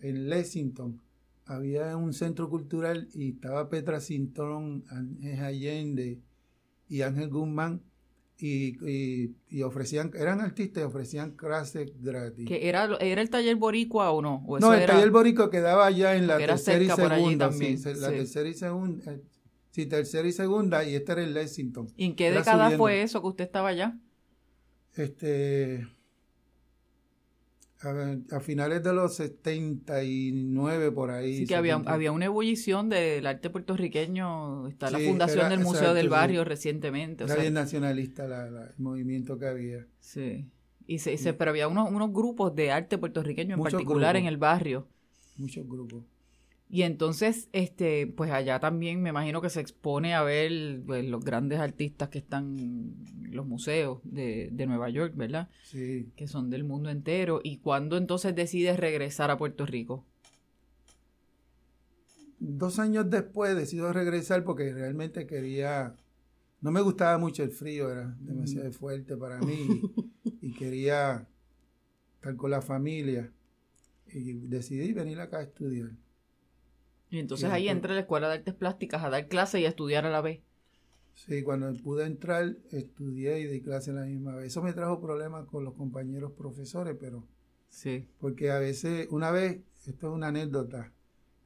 en 0.00 0.28
Lexington 0.28 1.03
había 1.46 1.96
un 1.96 2.12
centro 2.12 2.48
cultural 2.48 3.08
y 3.14 3.30
estaba 3.30 3.68
Petra 3.68 4.00
Cintrón, 4.00 4.84
Ángel 4.90 5.44
Allende 5.44 6.20
y 6.88 7.02
Ángel 7.02 7.28
Guzmán 7.28 7.82
y, 8.38 9.30
y, 9.48 9.62
ofrecían, 9.62 10.10
eran 10.14 10.40
artistas 10.40 10.82
y 10.82 10.86
ofrecían 10.86 11.32
clases 11.32 11.92
gratis. 12.00 12.46
¿Que 12.46 12.68
era, 12.68 12.96
era 13.00 13.22
el 13.22 13.30
taller 13.30 13.56
boricua 13.56 14.10
o 14.10 14.20
no? 14.20 14.44
no, 14.60 14.74
el 14.74 14.86
taller 14.86 15.10
boricua 15.10 15.50
quedaba 15.50 15.86
allá 15.86 16.16
en 16.16 16.26
la 16.26 16.38
tercera 16.38 16.82
y 16.82 16.90
segunda. 16.90 17.52
Sí, 17.52 17.76
la 17.96 18.10
tercera 18.10 18.48
y 18.48 18.54
segunda. 18.54 19.16
Sí, 19.70 19.86
tercera 19.86 20.28
y 20.28 20.32
segunda 20.32 20.84
y 20.84 20.94
este 20.94 21.12
era 21.12 21.22
el 21.22 21.34
Lexington. 21.34 21.88
¿Y 21.96 22.06
en 22.06 22.16
qué 22.16 22.30
década 22.30 22.76
fue 22.76 23.02
eso 23.02 23.20
que 23.20 23.28
usted 23.28 23.44
estaba 23.44 23.68
allá? 23.68 23.98
Este 24.94 25.86
a, 27.84 28.40
finales 28.40 28.82
de 28.82 28.92
los 28.92 29.16
79 29.16 30.90
por 30.92 31.10
ahí. 31.10 31.38
Sí, 31.38 31.46
que 31.46 31.56
había, 31.56 31.76
había 31.86 32.12
una 32.12 32.26
ebullición 32.26 32.88
del 32.88 33.26
arte 33.26 33.50
puertorriqueño. 33.50 34.68
Está 34.68 34.90
la 34.90 34.98
fundación 34.98 35.50
del 35.50 35.60
Museo 35.60 35.94
del 35.94 36.08
Barrio 36.08 36.44
recientemente. 36.44 37.24
era 37.24 37.36
bien 37.36 37.54
nacionalista 37.54 38.24
el 38.24 38.72
movimiento 38.78 39.38
que 39.38 39.46
había. 39.46 39.86
Sí. 40.00 40.46
Y 40.86 40.98
se, 40.98 41.32
pero 41.34 41.50
había 41.50 41.68
unos, 41.68 41.90
unos 41.90 42.12
grupos 42.12 42.54
de 42.54 42.70
arte 42.70 42.98
puertorriqueño 42.98 43.56
en 43.56 43.62
particular 43.62 44.16
en 44.16 44.26
el 44.26 44.36
barrio. 44.36 44.86
Muchos 45.36 45.66
grupos. 45.66 46.04
Y 46.68 46.82
entonces, 46.82 47.48
este, 47.52 48.06
pues 48.06 48.30
allá 48.30 48.58
también 48.58 49.00
me 49.02 49.10
imagino 49.10 49.40
que 49.40 49.50
se 49.50 49.60
expone 49.60 50.14
a 50.14 50.22
ver 50.22 50.82
pues, 50.84 51.04
los 51.04 51.24
grandes 51.24 51.60
artistas 51.60 52.08
que 52.08 52.18
están 52.18 52.58
en 52.58 53.36
los 53.36 53.46
museos 53.46 54.00
de, 54.02 54.48
de, 54.50 54.66
Nueva 54.66 54.88
York, 54.90 55.12
¿verdad? 55.14 55.48
Sí. 55.62 56.10
Que 56.16 56.26
son 56.26 56.50
del 56.50 56.64
mundo 56.64 56.90
entero. 56.90 57.40
¿Y 57.44 57.58
cuándo 57.58 57.96
entonces 57.96 58.34
decides 58.34 58.78
regresar 58.78 59.30
a 59.30 59.38
Puerto 59.38 59.66
Rico? 59.66 60.04
Dos 62.40 62.78
años 62.78 63.08
después 63.08 63.54
decido 63.56 63.92
regresar 63.92 64.44
porque 64.44 64.72
realmente 64.72 65.26
quería... 65.26 65.94
No 66.60 66.70
me 66.70 66.80
gustaba 66.80 67.18
mucho 67.18 67.42
el 67.42 67.50
frío, 67.50 67.90
era 67.90 68.16
demasiado 68.20 68.72
fuerte 68.72 69.16
para 69.16 69.38
mí 69.38 69.82
y 70.40 70.54
quería 70.54 71.28
estar 72.14 72.36
con 72.36 72.50
la 72.50 72.62
familia. 72.62 73.30
Y 74.06 74.32
decidí 74.32 74.92
venir 74.92 75.20
acá 75.20 75.38
a 75.38 75.42
estudiar. 75.42 75.90
Y 77.14 77.20
entonces 77.20 77.48
ahí 77.48 77.68
entra 77.68 77.92
a 77.92 77.94
la 77.94 78.00
Escuela 78.00 78.26
de 78.26 78.34
Artes 78.34 78.54
Plásticas 78.54 79.04
a 79.04 79.08
dar 79.08 79.28
clases 79.28 79.60
y 79.60 79.66
a 79.66 79.68
estudiar 79.68 80.04
a 80.04 80.10
la 80.10 80.20
vez. 80.20 80.40
Sí, 81.14 81.42
cuando 81.44 81.72
pude 81.80 82.06
entrar, 82.06 82.56
estudié 82.72 83.38
y 83.38 83.46
di 83.46 83.60
clase 83.60 83.92
a 83.92 83.94
la 83.94 84.04
misma 84.04 84.34
vez. 84.34 84.46
Eso 84.46 84.62
me 84.62 84.72
trajo 84.72 85.00
problemas 85.00 85.46
con 85.46 85.62
los 85.62 85.74
compañeros 85.74 86.32
profesores, 86.32 86.96
pero... 86.98 87.24
Sí. 87.68 88.08
Porque 88.18 88.50
a 88.50 88.58
veces, 88.58 89.06
una 89.10 89.30
vez, 89.30 89.60
esto 89.86 90.08
es 90.08 90.12
una 90.12 90.26
anécdota, 90.26 90.92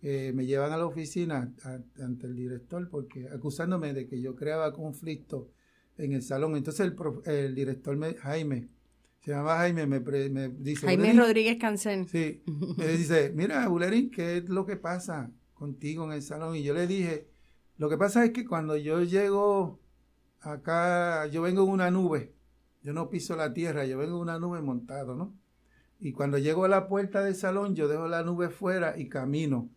eh, 0.00 0.32
me 0.34 0.46
llevan 0.46 0.72
a 0.72 0.78
la 0.78 0.86
oficina 0.86 1.52
ante 2.00 2.26
el 2.26 2.34
director 2.34 2.88
porque 2.88 3.28
acusándome 3.28 3.92
de 3.92 4.06
que 4.06 4.22
yo 4.22 4.34
creaba 4.34 4.72
conflicto 4.72 5.50
en 5.98 6.12
el 6.12 6.22
salón. 6.22 6.56
Entonces 6.56 6.86
el, 6.86 6.96
el 7.26 7.54
director 7.54 7.94
me, 7.94 8.14
Jaime, 8.14 8.68
se 9.20 9.32
llama 9.32 9.56
Jaime, 9.56 9.86
me, 9.86 10.00
me 10.00 10.48
dice... 10.48 10.86
Jaime 10.86 11.12
Rodríguez 11.12 11.58
Cancén. 11.58 12.08
Sí, 12.08 12.42
me 12.78 12.86
dice, 12.88 13.32
mira, 13.34 13.68
Bulerín, 13.68 14.10
¿qué 14.10 14.38
es 14.38 14.48
lo 14.48 14.64
que 14.64 14.76
pasa 14.76 15.30
contigo 15.58 16.04
en 16.04 16.12
el 16.12 16.22
salón? 16.22 16.56
Y 16.56 16.62
yo 16.62 16.74
le 16.74 16.86
dije, 16.86 17.28
lo 17.76 17.88
que 17.88 17.98
pasa 17.98 18.24
es 18.24 18.32
que 18.32 18.46
cuando 18.46 18.76
yo 18.76 19.02
llego 19.02 19.80
acá, 20.40 21.26
yo 21.26 21.42
vengo 21.42 21.64
en 21.64 21.70
una 21.70 21.90
nube, 21.90 22.34
yo 22.82 22.92
no 22.92 23.10
piso 23.10 23.36
la 23.36 23.52
tierra, 23.52 23.84
yo 23.84 23.98
vengo 23.98 24.16
en 24.16 24.22
una 24.22 24.38
nube 24.38 24.62
montado, 24.62 25.14
¿no? 25.14 25.34
Y 26.00 26.12
cuando 26.12 26.38
llego 26.38 26.64
a 26.64 26.68
la 26.68 26.88
puerta 26.88 27.22
del 27.22 27.34
salón, 27.34 27.74
yo 27.74 27.88
dejo 27.88 28.06
la 28.06 28.22
nube 28.22 28.50
fuera 28.50 28.98
y 28.98 29.08
camino. 29.08 29.68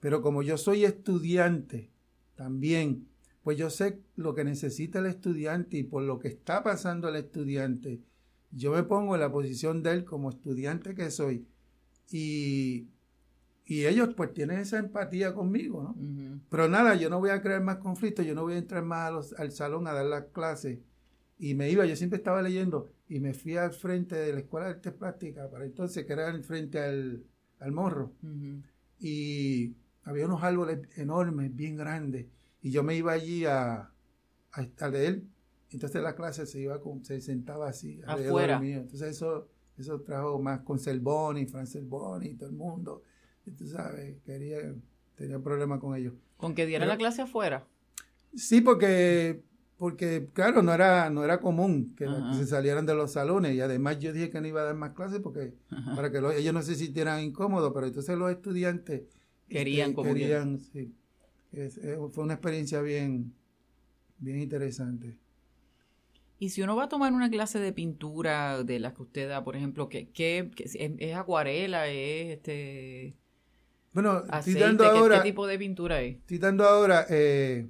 Pero 0.00 0.20
como 0.20 0.42
yo 0.42 0.58
soy 0.58 0.84
estudiante 0.84 1.90
también, 2.34 3.08
pues 3.42 3.56
yo 3.56 3.70
sé 3.70 4.00
lo 4.16 4.34
que 4.34 4.44
necesita 4.44 4.98
el 4.98 5.06
estudiante 5.06 5.78
y 5.78 5.82
por 5.82 6.02
lo 6.02 6.18
que 6.18 6.28
está 6.28 6.62
pasando 6.62 7.08
el 7.08 7.16
estudiante, 7.16 8.00
yo 8.50 8.72
me 8.72 8.82
pongo 8.82 9.14
en 9.14 9.20
la 9.20 9.32
posición 9.32 9.82
de 9.82 9.92
él 9.92 10.04
como 10.04 10.30
estudiante 10.30 10.94
que 10.94 11.10
soy. 11.10 11.46
Y, 12.10 12.88
y 13.64 13.86
ellos 13.86 14.10
pues 14.16 14.34
tienen 14.34 14.58
esa 14.58 14.78
empatía 14.78 15.34
conmigo, 15.34 15.82
¿no? 15.82 16.40
Pero 16.50 16.68
nada, 16.68 16.94
yo 16.96 17.08
no 17.08 17.20
voy 17.20 17.30
a 17.30 17.40
crear 17.40 17.62
más 17.62 17.76
conflictos, 17.76 18.26
yo 18.26 18.34
no 18.34 18.42
voy 18.42 18.54
a 18.54 18.58
entrar 18.58 18.84
más 18.84 19.32
al 19.38 19.52
salón 19.52 19.86
a 19.86 19.92
dar 19.92 20.06
las 20.06 20.24
clases. 20.26 20.80
Y 21.38 21.54
me 21.54 21.70
iba, 21.70 21.86
yo 21.86 21.96
siempre 21.96 22.18
estaba 22.18 22.42
leyendo 22.42 22.92
y 23.08 23.20
me 23.20 23.34
fui 23.34 23.56
al 23.56 23.72
frente 23.72 24.16
de 24.16 24.32
la 24.32 24.40
Escuela 24.40 24.66
de 24.66 24.72
Artes 24.72 24.92
Plásticas, 24.92 25.48
para 25.48 25.64
entonces 25.64 26.04
que 26.04 26.12
era 26.12 26.28
el 26.28 26.42
frente 26.42 26.80
al, 26.80 27.24
morro. 27.70 28.12
Y 28.98 29.74
había 30.02 30.26
unos 30.26 30.42
árboles 30.42 30.80
enormes, 30.96 31.54
bien 31.54 31.76
grandes, 31.76 32.26
y 32.60 32.70
yo 32.70 32.82
me 32.82 32.96
iba 32.96 33.12
allí 33.12 33.44
a, 33.44 33.90
a, 34.52 34.88
leer. 34.88 35.22
Entonces 35.70 36.02
la 36.02 36.14
clase 36.14 36.46
se 36.46 36.60
iba 36.60 36.80
con, 36.80 37.04
se 37.04 37.20
sentaba 37.20 37.68
así 37.68 38.00
afuera. 38.06 38.58
Mío. 38.58 38.80
Entonces 38.80 39.16
eso, 39.16 39.48
eso 39.78 40.00
trajo 40.00 40.40
más 40.40 40.60
con 40.60 40.78
Selboni, 40.78 41.46
Fran 41.46 41.66
Selboni 41.66 42.26
y 42.28 42.34
todo 42.34 42.50
el 42.50 42.56
mundo. 42.56 43.02
Y 43.46 43.50
tú 43.52 43.66
sabes, 43.66 44.16
quería, 44.24 44.74
tenía 45.14 45.38
problemas 45.38 45.80
con 45.80 45.96
ellos. 45.96 46.14
¿Con 46.36 46.54
que 46.54 46.66
diera 46.66 46.86
la 46.86 46.96
clase 46.96 47.22
afuera? 47.22 47.66
Sí, 48.34 48.60
porque, 48.60 49.42
porque 49.76 50.28
claro, 50.32 50.62
no 50.62 50.72
era, 50.72 51.10
no 51.10 51.24
era 51.24 51.40
común 51.40 51.94
que, 51.96 52.06
se 52.34 52.46
salieran 52.46 52.86
de 52.86 52.94
los 52.94 53.12
salones. 53.12 53.54
Y 53.54 53.60
además 53.60 53.98
yo 53.98 54.12
dije 54.12 54.30
que 54.30 54.40
no 54.40 54.46
iba 54.46 54.62
a 54.62 54.64
dar 54.64 54.74
más 54.74 54.92
clases 54.92 55.20
porque 55.20 55.54
para 55.94 56.10
que 56.10 56.18
ellos 56.38 56.54
no 56.54 56.62
se 56.62 56.74
sintieran 56.74 57.22
incómodos, 57.22 57.72
pero 57.74 57.86
entonces 57.86 58.16
los 58.16 58.30
estudiantes 58.30 59.02
Querían 59.52 59.92
como 59.92 60.14
querían, 60.14 60.58
sí. 60.60 60.94
fue 62.12 62.24
una 62.24 62.34
experiencia 62.34 62.80
bien, 62.80 63.34
bien 64.18 64.40
interesante. 64.40 65.16
Y 66.38 66.48
si 66.48 66.62
uno 66.62 66.74
va 66.74 66.84
a 66.84 66.88
tomar 66.88 67.12
una 67.12 67.30
clase 67.30 67.60
de 67.60 67.72
pintura 67.72 68.64
de 68.64 68.80
las 68.80 68.94
que 68.94 69.02
usted 69.02 69.28
da, 69.28 69.44
por 69.44 69.54
ejemplo, 69.54 69.88
¿qué, 69.88 70.50
es, 70.56 71.14
acuarela? 71.14 71.86
¿Es 71.86 72.38
este 72.38 73.14
bueno, 73.92 74.22
estoy 74.38 74.54
dando 74.54 74.84
ahora, 74.84 75.18
¿qué 75.18 75.30
tipo 75.30 75.46
de 75.46 75.58
pintura 75.58 76.00
es? 76.02 76.16
Estoy 76.16 76.38
dando 76.38 76.64
ahora 76.64 77.06
eh, 77.08 77.68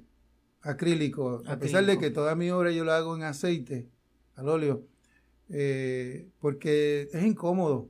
acrílico, 0.61 1.41
a 1.45 1.57
pesar 1.57 1.85
de 1.85 1.97
que 1.97 2.09
toda 2.09 2.35
mi 2.35 2.49
obra 2.49 2.71
yo 2.71 2.85
la 2.85 2.97
hago 2.97 3.15
en 3.15 3.23
aceite, 3.23 3.89
al 4.35 4.49
óleo, 4.49 4.87
eh, 5.49 6.29
porque 6.39 7.09
es 7.11 7.23
incómodo 7.23 7.89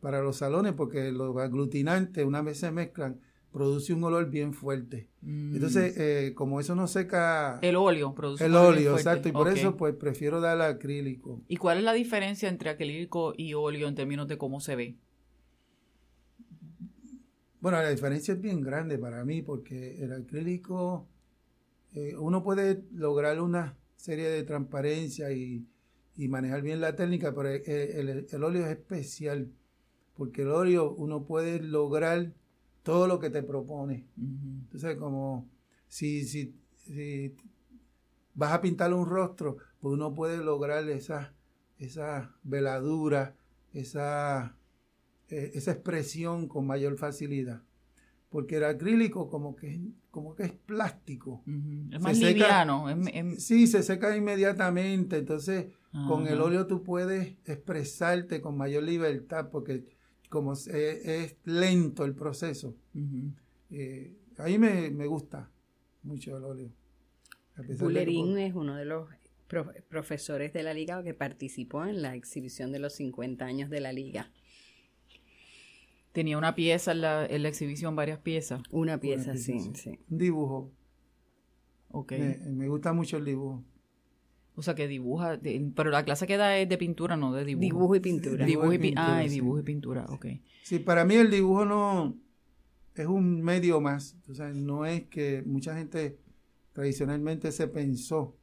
para 0.00 0.20
los 0.20 0.36
salones 0.36 0.72
porque 0.74 1.10
los 1.12 1.36
aglutinantes 1.36 2.24
una 2.24 2.42
vez 2.42 2.58
se 2.58 2.70
mezclan 2.70 3.20
produce 3.56 3.94
un 3.94 4.04
olor 4.04 4.28
bien 4.28 4.52
fuerte. 4.52 5.08
Mm. 5.22 5.54
Entonces, 5.54 5.96
eh, 5.96 6.34
como 6.34 6.60
eso 6.60 6.74
no 6.74 6.86
seca... 6.86 7.58
El 7.62 7.76
óleo 7.76 8.14
produce 8.14 8.44
El 8.44 8.54
óleo, 8.54 8.94
exacto. 8.98 9.30
Y 9.30 9.32
por 9.32 9.48
eso, 9.48 9.78
pues, 9.78 9.94
prefiero 9.94 10.42
dar 10.42 10.60
acrílico. 10.60 11.40
¿Y 11.48 11.56
cuál 11.56 11.78
es 11.78 11.84
la 11.84 11.94
diferencia 11.94 12.50
entre 12.50 12.68
acrílico 12.68 13.32
y 13.34 13.54
óleo 13.54 13.88
en 13.88 13.94
términos 13.94 14.28
de 14.28 14.36
cómo 14.36 14.60
se 14.60 14.76
ve? 14.76 14.96
Bueno, 17.66 17.82
la 17.82 17.90
diferencia 17.90 18.34
es 18.34 18.40
bien 18.40 18.60
grande 18.60 18.96
para 18.96 19.24
mí 19.24 19.42
porque 19.42 20.00
el 20.00 20.12
acrílico, 20.12 21.08
eh, 21.94 22.14
uno 22.16 22.40
puede 22.44 22.84
lograr 22.92 23.40
una 23.40 23.76
serie 23.96 24.28
de 24.28 24.44
transparencia 24.44 25.32
y, 25.32 25.66
manejar 26.16 26.62
bien 26.62 26.80
la 26.80 26.94
técnica, 26.94 27.34
pero 27.34 27.48
el, 27.48 28.28
el 28.30 28.44
óleo 28.44 28.64
es 28.66 28.70
especial 28.70 29.50
porque 30.14 30.42
el 30.42 30.52
óleo 30.52 30.92
uno 30.92 31.24
puede 31.24 31.60
lograr 31.60 32.32
todo 32.84 33.08
lo 33.08 33.18
que 33.18 33.30
te 33.30 33.42
propone. 33.42 34.06
Entonces, 34.16 34.96
como 34.96 35.50
si, 35.88 36.24
si, 36.24 36.54
si, 36.84 37.34
vas 38.34 38.52
a 38.52 38.60
pintar 38.60 38.94
un 38.94 39.06
rostro, 39.06 39.56
pues 39.80 39.92
uno 39.92 40.14
puede 40.14 40.36
lograr 40.36 40.88
esa, 40.88 41.34
esa 41.80 42.32
veladura, 42.44 43.34
esa, 43.72 44.56
eh, 45.28 45.52
esa 45.54 45.72
expresión 45.72 46.48
con 46.48 46.66
mayor 46.66 46.96
facilidad. 46.96 47.62
Porque 48.28 48.56
el 48.56 48.64
acrílico 48.64 49.28
como 49.28 49.56
que, 49.56 49.80
como 50.10 50.34
que 50.34 50.44
es 50.44 50.52
plástico. 50.52 51.42
Es 51.90 52.00
más 52.00 52.18
liviano. 52.18 52.86
Sí, 53.38 53.66
se 53.66 53.82
seca 53.82 54.16
inmediatamente. 54.16 55.18
Entonces, 55.18 55.66
con 56.06 56.26
el 56.26 56.40
óleo 56.40 56.66
tú 56.66 56.82
puedes 56.82 57.36
expresarte 57.46 58.40
con 58.40 58.56
mayor 58.56 58.82
libertad 58.82 59.48
porque 59.50 59.84
como 60.28 60.52
es, 60.52 61.36
lento 61.44 62.04
el 62.04 62.14
proceso. 62.14 62.76
Eh, 63.70 64.16
ahí 64.38 64.58
me, 64.58 65.06
gusta 65.06 65.50
mucho 66.02 66.36
el 66.36 66.44
óleo. 66.44 66.70
Bulerín 67.78 68.38
es 68.38 68.54
uno 68.54 68.76
de 68.76 68.84
los 68.84 69.08
profesores 69.88 70.52
de 70.52 70.62
la 70.62 70.74
liga 70.74 71.02
que 71.02 71.14
participó 71.14 71.84
en 71.86 72.02
la 72.02 72.14
exhibición 72.14 72.72
de 72.72 72.80
los 72.80 72.94
50 72.94 73.44
años 73.44 73.70
de 73.70 73.80
la 73.80 73.92
liga. 73.92 74.30
Tenía 76.16 76.38
una 76.38 76.54
pieza 76.54 76.92
en 76.92 77.02
la, 77.02 77.26
en 77.26 77.42
la 77.42 77.50
exhibición, 77.50 77.94
varias 77.94 78.18
piezas. 78.20 78.62
Una 78.70 78.98
pieza, 78.98 79.36
sí, 79.36 79.60
sí, 79.74 79.98
Un 80.08 80.16
dibujo. 80.16 80.72
Ok. 81.90 82.14
me 82.52 82.68
gusta 82.68 82.94
mucho 82.94 83.18
el 83.18 83.26
dibujo. 83.26 83.62
O 84.54 84.62
sea, 84.62 84.74
que 84.74 84.88
dibuja, 84.88 85.38
pero 85.74 85.90
la 85.90 86.06
clase 86.06 86.26
que 86.26 86.38
da 86.38 86.56
es 86.56 86.70
de 86.70 86.78
pintura, 86.78 87.18
no 87.18 87.34
de 87.34 87.44
dibujo. 87.44 87.60
Dibujo 87.60 87.96
y 87.96 88.00
pintura. 88.00 88.46
Dibujo 88.46 88.72
y, 88.72 88.78
pintura. 88.78 89.16
Ah, 89.18 89.26
y 89.26 89.28
dibujo 89.28 89.58
y 89.58 89.62
pintura, 89.62 90.06
ok. 90.08 90.26
Sí, 90.62 90.78
para 90.78 91.04
mí 91.04 91.16
el 91.16 91.30
dibujo 91.30 91.66
no 91.66 92.16
es 92.94 93.06
un 93.06 93.42
medio 93.42 93.82
más. 93.82 94.16
O 94.30 94.34
sea, 94.34 94.48
no 94.54 94.86
es 94.86 95.02
que 95.08 95.42
mucha 95.44 95.76
gente 95.76 96.18
tradicionalmente 96.72 97.52
se 97.52 97.68
pensó 97.68 98.38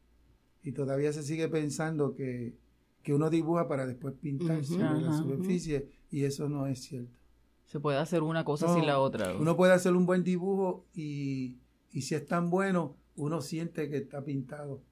y 0.61 0.73
todavía 0.73 1.11
se 1.11 1.23
sigue 1.23 1.47
pensando 1.47 2.13
que, 2.13 2.53
uno 3.07 3.31
dibuja 3.31 3.67
para 3.67 3.87
después 3.87 4.13
pintar 4.21 4.63
sobre 4.63 5.01
la 5.01 5.17
superficie 5.17 5.89
y 6.11 6.25
eso 6.25 6.47
no 6.47 6.67
es 6.67 6.83
cierto. 6.83 7.22
Se 7.73 7.79
puede 7.79 7.97
hacer 7.97 8.21
una 8.21 8.45
cosa 8.45 8.71
sin 8.71 8.85
la 8.85 8.99
otra. 8.99 9.35
Uno 9.35 9.57
puede 9.57 9.73
hacer 9.73 9.93
un 9.93 10.05
buen 10.05 10.23
dibujo 10.23 10.85
y, 10.93 11.57
y 11.91 12.03
si 12.03 12.13
es 12.13 12.23
tan 12.27 12.51
bueno, 12.51 12.97
uno 13.15 13.41
siente 13.41 13.89
que 13.89 13.97
está 13.97 14.23
pintado. 14.23 14.83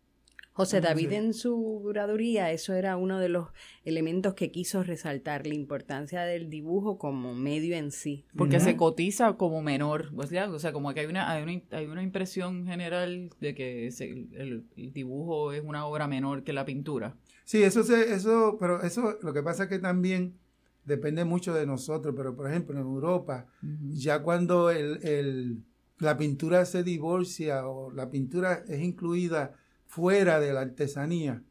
José 0.53 0.81
David 0.81 1.11
en 1.11 1.35
su 1.35 1.79
curaduría, 1.83 2.51
eso 2.51 2.73
era 2.73 2.97
uno 2.97 3.19
de 3.19 3.29
los 3.29 3.49
elementos 3.85 4.33
que 4.33 4.49
quiso 4.49 4.81
resaltar, 4.81 5.45
la 5.45 5.53
importancia 5.53 6.23
del 6.23 6.49
dibujo 6.49 6.97
como 6.97 7.35
medio 7.35 7.75
en 7.75 7.91
sí. 7.91 8.25
Porque 8.35 8.59
se 8.59 8.75
cotiza 8.75 9.37
como 9.37 9.61
menor, 9.61 10.11
o 10.15 10.25
sea, 10.59 10.73
como 10.73 10.91
que 10.95 11.01
hay 11.01 11.05
una, 11.05 11.31
hay 11.31 11.43
una, 11.43 11.61
hay 11.77 11.85
una 11.85 12.01
impresión 12.01 12.65
general 12.65 13.29
de 13.39 13.53
que 13.53 13.87
el, 13.87 14.65
dibujo 14.91 15.53
es 15.53 15.61
una 15.63 15.85
obra 15.85 16.07
menor 16.07 16.43
que 16.43 16.51
la 16.51 16.65
pintura. 16.65 17.15
Sí, 17.45 17.61
eso, 17.61 17.83
se, 17.83 18.11
eso, 18.13 18.57
pero 18.59 18.81
eso 18.81 19.19
lo 19.21 19.33
que 19.33 19.43
pasa 19.43 19.63
es 19.63 19.69
que 19.69 19.77
también 19.77 20.40
depende 20.85 21.25
mucho 21.25 21.53
de 21.53 21.65
nosotros, 21.65 22.13
pero 22.17 22.35
por 22.35 22.49
ejemplo 22.49 22.75
en 22.75 22.81
Europa, 22.81 23.47
ya 23.89 24.21
cuando 24.21 24.69
el, 24.71 25.63
la 25.99 26.17
pintura 26.17 26.65
se 26.65 26.83
divorcia 26.83 27.67
o 27.67 27.91
la 27.91 28.09
pintura 28.09 28.63
es 28.67 28.81
incluida 28.81 29.53
fuera 29.85 30.39
de 30.39 30.53
la 30.53 30.61
artesanía. 30.61 31.43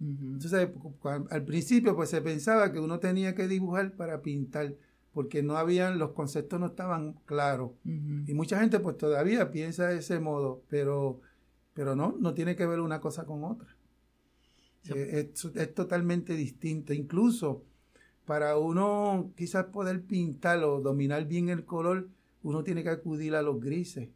Entonces, 0.00 0.68
al 1.30 1.44
principio 1.44 1.96
pues 1.96 2.10
se 2.10 2.20
pensaba 2.20 2.72
que 2.72 2.80
uno 2.80 2.98
tenía 2.98 3.34
que 3.34 3.48
dibujar 3.48 3.96
para 3.96 4.20
pintar, 4.20 4.74
porque 5.12 5.42
no 5.42 5.56
habían, 5.56 5.98
los 5.98 6.10
conceptos 6.10 6.60
no 6.60 6.66
estaban 6.66 7.14
claros. 7.24 7.70
Y 7.84 8.34
mucha 8.34 8.60
gente 8.60 8.80
pues 8.80 8.98
todavía 8.98 9.50
piensa 9.50 9.88
de 9.88 9.98
ese 9.98 10.20
modo, 10.20 10.62
pero, 10.68 11.20
pero 11.72 11.96
no, 11.96 12.16
no 12.20 12.34
tiene 12.34 12.56
que 12.56 12.66
ver 12.66 12.80
una 12.80 13.00
cosa 13.00 13.24
con 13.24 13.44
otra. 13.44 13.68
Eh, 14.90 15.30
es, 15.32 15.44
es, 15.54 15.74
totalmente 15.74 16.34
distinto. 16.34 16.92
Incluso 16.92 17.64
para 18.26 18.56
uno 18.58 19.32
quizás 19.36 19.66
poder 19.66 20.02
pintar 20.02 20.62
o 20.64 20.80
dominar 20.80 21.26
bien 21.26 21.48
el 21.48 21.64
color, 21.64 22.08
uno 22.42 22.64
tiene 22.64 22.82
que 22.82 22.90
acudir 22.90 23.34
a 23.34 23.42
los 23.42 23.60
grises. 23.60 24.08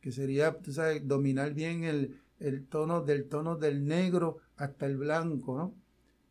Que 0.00 0.12
sería, 0.12 0.58
tú 0.58 0.72
sabes, 0.72 1.06
dominar 1.06 1.54
bien 1.54 1.84
el, 1.84 2.20
el 2.40 2.66
tono 2.66 3.02
del 3.02 3.28
tono 3.28 3.56
del 3.56 3.86
negro 3.86 4.38
hasta 4.56 4.86
el 4.86 4.96
blanco, 4.96 5.56
¿no? 5.56 5.74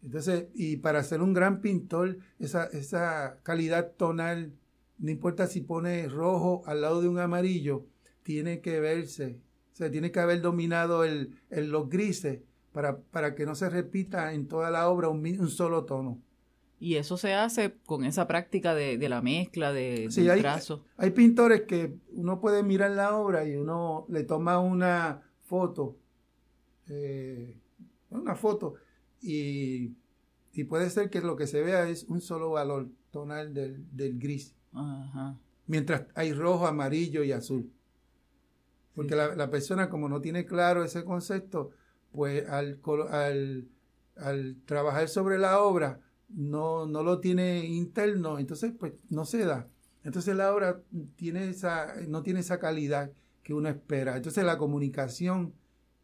Entonces, 0.01 0.47
y 0.53 0.77
para 0.77 1.03
ser 1.03 1.21
un 1.21 1.33
gran 1.33 1.61
pintor, 1.61 2.17
esa, 2.39 2.65
esa 2.65 3.39
calidad 3.43 3.91
tonal, 3.97 4.53
no 4.97 5.11
importa 5.11 5.47
si 5.47 5.61
pone 5.61 6.07
rojo 6.07 6.63
al 6.65 6.81
lado 6.81 7.01
de 7.01 7.09
un 7.09 7.19
amarillo, 7.19 7.85
tiene 8.23 8.61
que 8.61 8.79
verse, 8.79 9.39
o 9.73 9.75
sea, 9.75 9.91
tiene 9.91 10.11
que 10.11 10.19
haber 10.19 10.41
dominado 10.41 11.03
el, 11.03 11.35
los 11.49 11.89
grises 11.89 12.41
para, 12.71 12.97
para, 12.99 13.35
que 13.35 13.45
no 13.45 13.55
se 13.55 13.69
repita 13.69 14.33
en 14.33 14.47
toda 14.47 14.69
la 14.69 14.89
obra 14.89 15.09
un, 15.09 15.25
un, 15.25 15.49
solo 15.49 15.85
tono. 15.85 16.21
Y 16.79 16.95
eso 16.95 17.17
se 17.17 17.33
hace 17.33 17.75
con 17.85 18.05
esa 18.05 18.25
práctica 18.25 18.73
de, 18.73 18.97
de 18.97 19.09
la 19.09 19.21
mezcla, 19.21 19.73
de, 19.73 20.07
sí, 20.09 20.29
hay, 20.29 20.39
trazo. 20.39 20.85
Hay 20.95 21.11
pintores 21.11 21.63
que 21.63 21.97
uno 22.13 22.39
puede 22.39 22.63
mirar 22.63 22.91
la 22.91 23.17
obra 23.17 23.45
y 23.45 23.55
uno 23.55 24.05
le 24.07 24.23
toma 24.23 24.59
una 24.59 25.21
foto, 25.43 25.97
eh, 26.87 27.57
una 28.09 28.35
foto, 28.35 28.75
y, 29.21 29.93
y, 30.53 30.63
puede 30.63 30.89
ser 30.89 31.09
que 31.09 31.19
lo 31.19 31.35
que 31.35 31.47
se 31.47 31.61
vea 31.61 31.89
es 31.89 32.05
un 32.05 32.21
solo 32.21 32.51
valor 32.51 32.87
tonal 33.11 33.53
del, 33.53 33.85
del 33.91 34.17
gris. 34.17 34.55
Mientras 35.67 36.05
hay 36.15 36.31
rojo, 36.31 36.65
amarillo 36.65 37.23
y 37.23 37.33
azul. 37.33 37.69
Porque 38.95 39.15
la, 39.15 39.35
la, 39.35 39.49
persona, 39.49 39.89
como 39.89 40.07
no 40.07 40.21
tiene 40.21 40.45
claro 40.45 40.83
ese 40.83 41.03
concepto, 41.03 41.71
pues 42.11 42.47
al, 42.47 42.79
al, 43.11 43.67
al 44.15 44.55
trabajar 44.65 45.09
sobre 45.09 45.37
la 45.37 45.61
obra, 45.61 45.99
no, 46.29 46.85
no 46.85 47.03
lo 47.03 47.19
tiene 47.19 47.65
interno, 47.65 48.39
entonces 48.39 48.73
pues 48.77 48.93
no 49.09 49.25
se 49.25 49.45
da. 49.45 49.67
Entonces 50.03 50.35
la 50.35 50.53
obra 50.53 50.81
tiene 51.15 51.49
esa, 51.49 51.93
no 52.07 52.23
tiene 52.23 52.39
esa 52.39 52.59
calidad 52.59 53.11
que 53.43 53.53
uno 53.53 53.69
espera. 53.69 54.15
Entonces 54.15 54.43
la 54.43 54.57
comunicación 54.57 55.53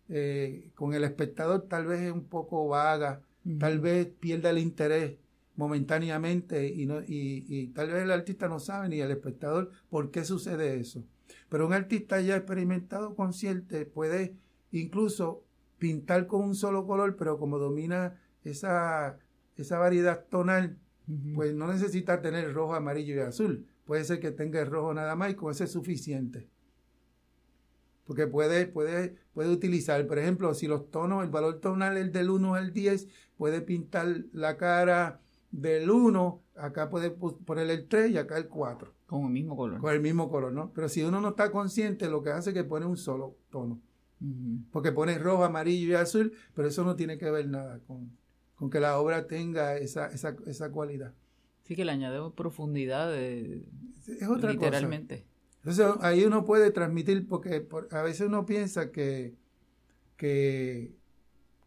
eh, 0.09 0.71
con 0.75 0.93
el 0.93 1.03
espectador 1.03 1.67
tal 1.67 1.85
vez 1.85 2.01
es 2.01 2.11
un 2.11 2.25
poco 2.25 2.67
vaga, 2.67 3.21
tal 3.59 3.79
vez 3.79 4.07
pierda 4.07 4.49
el 4.49 4.57
interés 4.57 5.17
momentáneamente 5.55 6.67
y, 6.67 6.85
no, 6.85 7.01
y, 7.01 7.45
y, 7.47 7.67
tal 7.67 7.91
vez 7.91 8.03
el 8.03 8.11
artista 8.11 8.49
no 8.49 8.59
sabe 8.59 8.89
ni 8.89 8.99
el 8.99 9.11
espectador 9.11 9.71
por 9.89 10.11
qué 10.11 10.25
sucede 10.25 10.79
eso. 10.79 11.03
Pero 11.49 11.65
un 11.65 11.73
artista 11.73 12.19
ya 12.19 12.35
experimentado, 12.35 13.15
consciente, 13.15 13.85
puede 13.85 14.35
incluso 14.71 15.43
pintar 15.77 16.27
con 16.27 16.43
un 16.43 16.55
solo 16.55 16.85
color, 16.85 17.15
pero 17.15 17.37
como 17.37 17.57
domina 17.57 18.19
esa, 18.43 19.17
esa 19.61 19.77
variedad 19.77 20.25
tonal, 20.29 20.77
pues 21.35 21.53
no 21.53 21.67
necesita 21.67 22.21
tener 22.21 22.53
rojo, 22.53 22.75
amarillo 22.75 23.15
y 23.15 23.19
azul. 23.19 23.67
Puede 23.85 24.03
ser 24.03 24.19
que 24.19 24.31
tenga 24.31 24.61
el 24.61 24.67
rojo 24.67 24.93
nada 24.93 25.15
más 25.15 25.31
y 25.31 25.35
con 25.35 25.51
ese 25.51 25.65
es 25.65 25.71
suficiente. 25.71 26.49
Porque 28.05 28.27
puede, 28.27 28.67
puede, 28.67 29.15
puede 29.33 29.49
utilizar, 29.49 30.05
por 30.07 30.19
ejemplo, 30.19 30.53
si 30.53 30.67
los 30.67 30.91
tonos, 30.91 31.23
el 31.23 31.29
valor 31.29 31.59
tonal 31.59 31.97
es 31.97 32.11
del 32.11 32.29
1 32.29 32.55
al 32.55 32.71
10, 32.71 33.07
puede 33.37 33.61
pintar 33.61 34.25
la 34.31 34.57
cara 34.57 35.21
del 35.51 35.89
1, 35.89 36.43
acá 36.55 36.89
puede 36.89 37.11
poner 37.11 37.69
el 37.69 37.87
3 37.87 38.11
y 38.11 38.17
acá 38.17 38.37
el 38.37 38.47
4. 38.47 38.93
Con 39.07 39.25
el 39.25 39.31
mismo 39.31 39.55
color. 39.55 39.79
Con 39.79 39.93
el 39.93 40.01
mismo 40.01 40.29
color, 40.29 40.51
¿no? 40.51 40.71
Pero 40.73 40.89
si 40.89 41.03
uno 41.03 41.21
no 41.21 41.29
está 41.29 41.51
consciente, 41.51 42.09
lo 42.09 42.21
que 42.21 42.31
hace 42.31 42.51
es 42.51 42.53
que 42.53 42.63
pone 42.63 42.85
un 42.85 42.97
solo 42.97 43.37
tono. 43.49 43.79
Porque 44.71 44.91
pone 44.91 45.17
rojo, 45.19 45.43
amarillo 45.43 45.91
y 45.91 45.93
azul, 45.93 46.33
pero 46.55 46.67
eso 46.67 46.83
no 46.83 46.95
tiene 46.95 47.17
que 47.17 47.29
ver 47.29 47.47
nada 47.47 47.79
con, 47.85 48.11
con 48.55 48.69
que 48.69 48.79
la 48.79 48.97
obra 48.99 49.27
tenga 49.27 49.77
esa, 49.77 50.07
esa, 50.07 50.35
esa 50.47 50.71
cualidad. 50.71 51.13
Sí, 51.63 51.75
que 51.75 51.85
le 51.85 51.91
añade 51.91 52.19
profundidad 52.35 53.11
de, 53.11 53.65
es 54.07 54.27
otra 54.27 54.51
literalmente. 54.51 55.25
Entonces 55.57 55.85
ahí 56.01 56.23
uno 56.23 56.45
puede 56.45 56.71
transmitir, 56.71 57.27
porque 57.27 57.67
a 57.91 58.01
veces 58.03 58.27
uno 58.27 58.45
piensa 58.45 58.91
que, 58.91 59.35
que, 60.15 60.95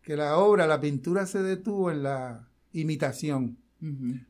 que, 0.02 0.16
la 0.16 0.38
obra, 0.38 0.68
la 0.68 0.80
pintura 0.80 1.26
se 1.26 1.42
detuvo 1.42 1.90
en 1.90 2.04
la 2.04 2.48
imitación. 2.72 3.58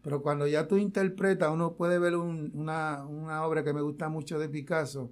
Pero 0.03 0.21
cuando 0.21 0.47
ya 0.47 0.69
tú 0.69 0.77
interpretas, 0.77 1.51
uno 1.51 1.75
puede 1.75 1.99
ver 1.99 2.17
una, 2.17 3.07
una 3.07 3.47
obra 3.47 3.65
que 3.65 3.73
me 3.73 3.81
gusta 3.81 4.11
mucho 4.11 4.39
de 4.39 4.49
Picasso, 4.49 5.11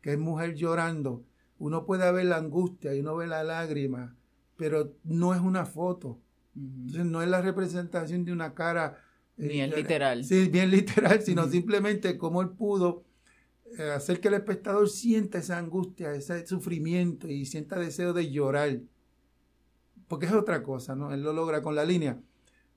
que 0.00 0.12
es 0.12 0.18
Mujer 0.18 0.54
llorando. 0.54 1.24
Uno 1.58 1.84
puede 1.84 2.10
ver 2.12 2.26
la 2.26 2.36
angustia 2.36 2.94
y 2.94 3.00
uno 3.00 3.16
ve 3.16 3.26
la 3.26 3.42
lágrima, 3.42 4.16
pero 4.56 4.94
no 5.02 5.34
es 5.34 5.40
una 5.40 5.64
foto 5.64 6.21
entonces 6.56 7.06
no 7.06 7.22
es 7.22 7.28
la 7.28 7.40
representación 7.40 8.24
de 8.24 8.32
una 8.32 8.54
cara. 8.54 8.98
Eh, 9.38 9.48
bien 9.48 9.70
literal. 9.70 10.24
Sí, 10.24 10.48
bien 10.48 10.70
literal, 10.70 11.22
sino 11.22 11.48
simplemente 11.48 12.18
cómo 12.18 12.42
él 12.42 12.50
pudo 12.50 13.04
eh, 13.78 13.90
hacer 13.90 14.20
que 14.20 14.28
el 14.28 14.34
espectador 14.34 14.88
sienta 14.88 15.38
esa 15.38 15.58
angustia, 15.58 16.14
ese 16.14 16.46
sufrimiento 16.46 17.28
y 17.28 17.46
sienta 17.46 17.78
deseo 17.78 18.12
de 18.12 18.30
llorar. 18.30 18.80
Porque 20.08 20.26
es 20.26 20.32
otra 20.32 20.62
cosa, 20.62 20.94
¿no? 20.94 21.12
Él 21.12 21.22
lo 21.22 21.32
logra 21.32 21.62
con 21.62 21.74
la 21.74 21.84
línea. 21.84 22.20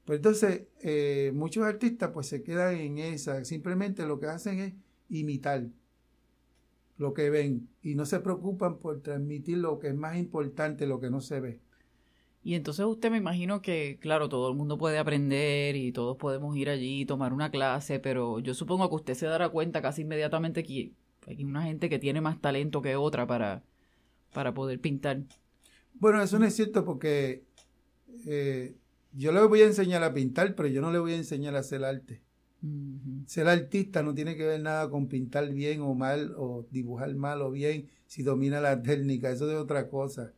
Pues 0.06 0.18
entonces, 0.18 0.64
eh, 0.82 1.32
muchos 1.34 1.66
artistas 1.66 2.12
pues 2.14 2.28
se 2.28 2.44
quedan 2.44 2.76
en 2.76 3.00
esa, 3.00 3.44
simplemente 3.44 4.06
lo 4.06 4.20
que 4.20 4.28
hacen 4.28 4.60
es 4.60 4.74
imitar 5.10 5.68
lo 6.98 7.14
que 7.14 7.30
ven 7.30 7.68
y 7.82 7.96
no 7.96 8.06
se 8.06 8.20
preocupan 8.20 8.80
por 8.80 9.02
transmitir 9.02 9.58
lo 9.58 9.80
que 9.80 9.90
es 9.90 9.96
más 9.96 10.18
importante, 10.18 10.88
lo 10.88 11.00
que 11.00 11.10
no 11.10 11.22
se 11.22 11.40
ve. 11.40 11.62
Y 12.46 12.54
entonces 12.54 12.86
usted 12.86 13.10
me 13.10 13.18
imagino 13.18 13.64
que, 13.64 13.98
claro, 14.00 14.30
todo 14.30 14.52
el 14.52 14.56
mundo 14.56 14.78
puede 14.78 15.00
aprender 15.00 15.76
y 15.76 15.92
todos 15.92 16.16
podemos 16.16 16.56
ir 16.56 16.70
allí 16.70 17.02
y 17.02 17.06
tomar 17.08 17.34
una 17.34 17.50
clase, 17.50 18.00
pero 18.00 18.38
yo 18.38 18.54
supongo 18.54 18.88
que 18.88 18.96
usted 18.98 19.16
se 19.16 19.26
dará 19.26 19.50
cuenta 19.50 19.82
casi 19.82 20.04
inmediatamente 20.04 20.64
que 20.64 20.92
hay 21.26 21.44
una 21.44 21.64
gente 21.64 21.90
que 21.90 21.98
tiene 21.98 22.22
más 22.22 22.40
talento 22.40 22.84
que 22.84 22.96
otra 22.98 23.26
para, 23.26 23.64
para 24.32 24.54
poder 24.54 24.80
pintar. 24.80 25.24
Bueno, 25.96 26.22
eso 26.22 26.38
no 26.38 26.46
es 26.46 26.56
cierto 26.56 26.86
porque 26.86 27.42
eh, 28.28 28.76
yo 29.12 29.32
le 29.32 29.42
voy 29.42 29.62
a 29.62 29.66
enseñar 29.66 30.04
a 30.04 30.14
pintar, 30.14 30.54
pero 30.54 30.70
yo 30.70 30.82
no 30.82 30.92
le 30.92 31.00
voy 31.00 31.14
a 31.14 31.18
enseñar 31.18 31.56
a 31.56 31.62
hacer 31.62 31.84
arte. 31.84 32.22
Ser 33.26 33.48
artista 33.48 34.04
no 34.04 34.14
tiene 34.14 34.36
que 34.36 34.46
ver 34.46 34.62
nada 34.62 34.88
con 34.92 35.08
pintar 35.08 35.52
bien 35.52 35.82
o 35.82 35.96
mal 35.96 36.36
o 36.38 36.68
dibujar 36.70 37.16
mal 37.16 37.42
o 37.42 37.50
bien 37.50 37.90
si 38.06 38.22
domina 38.22 38.62
la 38.62 38.80
técnica, 38.84 39.32
eso 39.32 39.50
es 39.50 39.58
otra 39.58 39.90
cosa. 39.90 40.32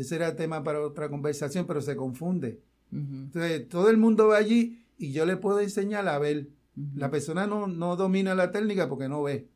Y 0.00 0.02
ese 0.02 0.16
era 0.16 0.34
tema 0.34 0.64
para 0.64 0.80
otra 0.80 1.10
conversación, 1.10 1.66
pero 1.66 1.82
se 1.82 1.94
confunde. 1.94 2.58
Entonces, 2.90 3.68
todo 3.68 3.90
el 3.90 3.98
mundo 3.98 4.28
va 4.28 4.38
allí 4.38 4.82
y 4.96 5.12
yo 5.12 5.26
le 5.26 5.36
puedo 5.36 5.60
enseñar 5.60 6.08
a 6.08 6.18
ver. 6.18 6.48
La 6.94 7.10
persona 7.10 7.46
no, 7.46 7.66
no, 7.66 7.96
domina 7.96 8.34
la 8.34 8.50
técnica 8.50 8.88
porque 8.88 9.10
no 9.10 9.22
ve. 9.22 9.48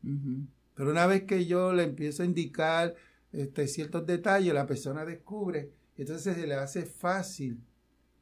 Pero 0.75 0.91
una 0.91 1.07
vez 1.07 1.23
que 1.23 1.47
yo 1.47 1.73
le 1.73 1.81
empiezo 1.81 2.21
a 2.21 2.27
indicar 2.27 2.93
este, 3.31 3.67
ciertos 3.67 4.05
detalles, 4.05 4.53
la 4.53 4.67
persona 4.67 5.03
descubre. 5.03 5.71
Y 5.97 6.01
entonces 6.01 6.35
se 6.35 6.45
le 6.45 6.53
hace 6.53 6.85
fácil 6.85 7.59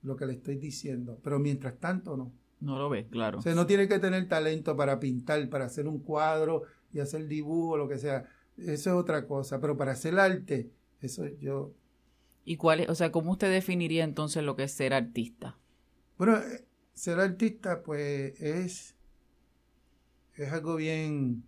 lo 0.01 0.15
que 0.15 0.25
le 0.25 0.36
estoy 0.36 0.55
diciendo. 0.55 1.19
Pero 1.21 1.39
mientras 1.39 1.77
tanto, 1.77 2.15
no. 2.15 2.31
No 2.62 2.79
lo 2.79 2.89
ve, 2.89 3.05
claro. 3.09 3.39
O 3.39 3.41
sea, 3.41 3.53
no 3.53 3.67
tiene 3.67 3.89
que 3.89 3.99
tener 3.99 4.29
talento 4.29 4.77
para 4.77 4.97
pintar, 4.97 5.49
para 5.49 5.65
hacer 5.65 5.89
un 5.89 5.99
cuadro 5.99 6.63
y 6.93 7.01
hacer 7.01 7.27
dibujo, 7.27 7.75
lo 7.75 7.89
que 7.89 7.97
sea. 7.97 8.23
Eso 8.55 8.91
es 8.91 8.95
otra 8.95 9.27
cosa. 9.27 9.59
Pero 9.59 9.75
para 9.75 9.91
hacer 9.91 10.17
arte, 10.17 10.71
eso 11.01 11.27
yo 11.41 11.73
¿Y 12.45 12.58
cuál 12.58 12.82
es, 12.82 12.89
o 12.89 12.95
sea, 12.95 13.12
cómo 13.12 13.32
usted 13.32 13.51
definiría 13.51 14.03
entonces 14.03 14.43
lo 14.43 14.56
que 14.56 14.63
es 14.63 14.71
ser 14.71 14.93
artista? 14.93 15.58
Bueno, 16.17 16.38
eh, 16.38 16.65
ser 16.93 17.19
artista 17.19 17.84
pues 17.84 18.39
es, 18.41 18.95
es 20.36 20.51
algo 20.51 20.75
bien 20.75 21.43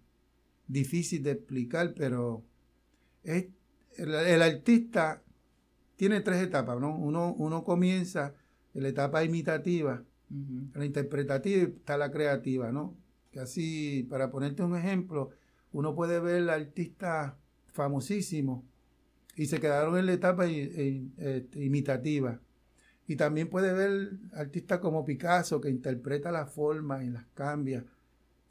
difícil 0.67 1.23
de 1.23 1.31
explicar, 1.31 1.93
pero 1.95 2.43
es, 3.23 3.47
el, 3.97 4.41
artista 4.41 5.21
tiene 5.95 6.21
tres 6.21 6.41
etapas, 6.41 6.79
¿no? 6.79 6.97
Uno, 6.97 7.33
uno 7.33 7.63
comienza 7.63 8.33
en 8.73 8.83
la 8.83 8.89
etapa 8.89 9.23
imitativa, 9.23 10.03
la 10.73 10.85
interpretativa 10.85 11.57
y 11.57 11.65
está 11.65 11.97
la 11.97 12.11
creativa, 12.11 12.71
¿no? 12.71 12.95
Que 13.31 13.39
así, 13.39 14.07
para 14.09 14.31
ponerte 14.31 14.63
un 14.63 14.75
ejemplo, 14.75 15.29
uno 15.71 15.93
puede 15.93 16.19
ver 16.19 16.37
el 16.37 16.49
artista 16.49 17.37
famosísimo 17.67 18.65
y 19.35 19.45
se 19.47 19.59
quedaron 19.59 19.97
en 19.97 20.05
la 20.05 20.13
etapa 20.13 20.47
este, 20.47 21.63
imitativa. 21.63 22.39
Y 23.07 23.15
también 23.17 23.49
puede 23.49 23.73
ver 23.73 24.11
artistas 24.33 24.79
como 24.79 25.05
Picasso 25.05 25.61
que 25.61 25.69
interpreta 25.69 26.31
las 26.31 26.51
formas 26.51 27.03
y 27.03 27.09
las 27.09 27.25
cambia. 27.33 27.85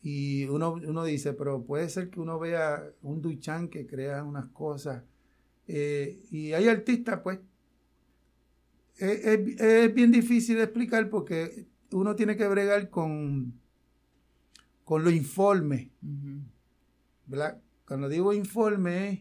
Y 0.02 0.44
uno, 0.44 0.74
uno 0.74 1.04
dice, 1.04 1.32
pero 1.32 1.64
puede 1.64 1.88
ser 1.88 2.10
que 2.10 2.20
uno 2.20 2.38
vea 2.38 2.84
un 3.02 3.22
Duchamp 3.22 3.70
que 3.70 3.86
crea 3.86 4.22
unas 4.22 4.46
cosas. 4.48 5.02
Eh, 5.66 6.20
y 6.30 6.52
hay 6.52 6.68
artistas, 6.68 7.20
pues, 7.22 7.40
es, 8.98 9.94
bien 9.94 10.12
difícil 10.12 10.56
de 10.56 10.64
explicar 10.64 11.08
porque 11.08 11.66
uno 11.90 12.14
tiene 12.14 12.36
que 12.36 12.46
bregar 12.46 12.90
con, 12.90 13.58
con 14.84 15.02
lo 15.02 15.10
informe. 15.10 15.90
Cuando 17.86 18.08
digo 18.08 18.32
informe 18.32 19.08
es 19.08 19.20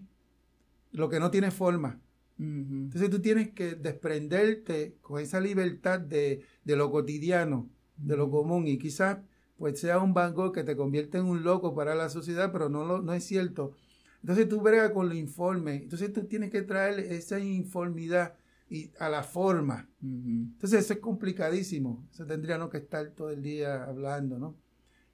lo 0.93 1.09
que 1.09 1.19
no 1.19 1.29
tiene 1.29 1.51
forma. 1.51 1.99
Entonces 2.39 3.09
tú 3.09 3.19
tienes 3.19 3.51
que 3.51 3.75
desprenderte 3.75 4.97
con 5.01 5.21
esa 5.21 5.39
libertad 5.39 5.99
de, 5.99 6.45
lo 6.65 6.91
cotidiano, 6.91 7.69
de 7.97 8.17
lo 8.17 8.29
común, 8.29 8.67
y 8.67 8.77
quizás 8.77 9.19
pues 9.57 9.79
sea 9.79 9.99
un 9.99 10.13
Van 10.13 10.33
Gogh 10.33 10.53
que 10.53 10.63
te 10.63 10.75
convierte 10.75 11.19
en 11.19 11.25
un 11.25 11.43
loco 11.43 11.75
para 11.75 11.95
la 11.95 12.09
sociedad, 12.09 12.51
pero 12.51 12.69
no, 12.69 12.83
lo, 12.85 13.01
no 13.01 13.13
es 13.13 13.23
cierto. 13.23 13.75
Entonces 14.21 14.49
tú 14.49 14.61
bregas 14.61 14.91
con 14.91 15.07
los 15.09 15.17
informes. 15.17 15.83
Entonces 15.83 16.11
tú 16.11 16.23
tienes 16.25 16.49
que 16.49 16.63
traer 16.63 16.99
esa 16.99 17.39
informidad 17.39 18.35
y 18.69 18.91
a 18.99 19.09
la 19.09 19.23
forma. 19.23 19.89
Entonces 20.01 20.85
eso 20.85 20.93
es 20.93 20.99
complicadísimo. 20.99 22.05
Eso 22.11 22.25
tendríamos 22.25 22.69
que 22.69 22.77
estar 22.77 23.11
todo 23.11 23.29
el 23.29 23.41
día 23.41 23.83
hablando, 23.83 24.39
¿no? 24.39 24.57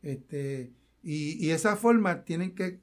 Este, 0.02 0.74
y, 1.04 1.46
y 1.46 1.52
esa 1.52 1.76
forma 1.76 2.24
tienen 2.24 2.56
que 2.56 2.80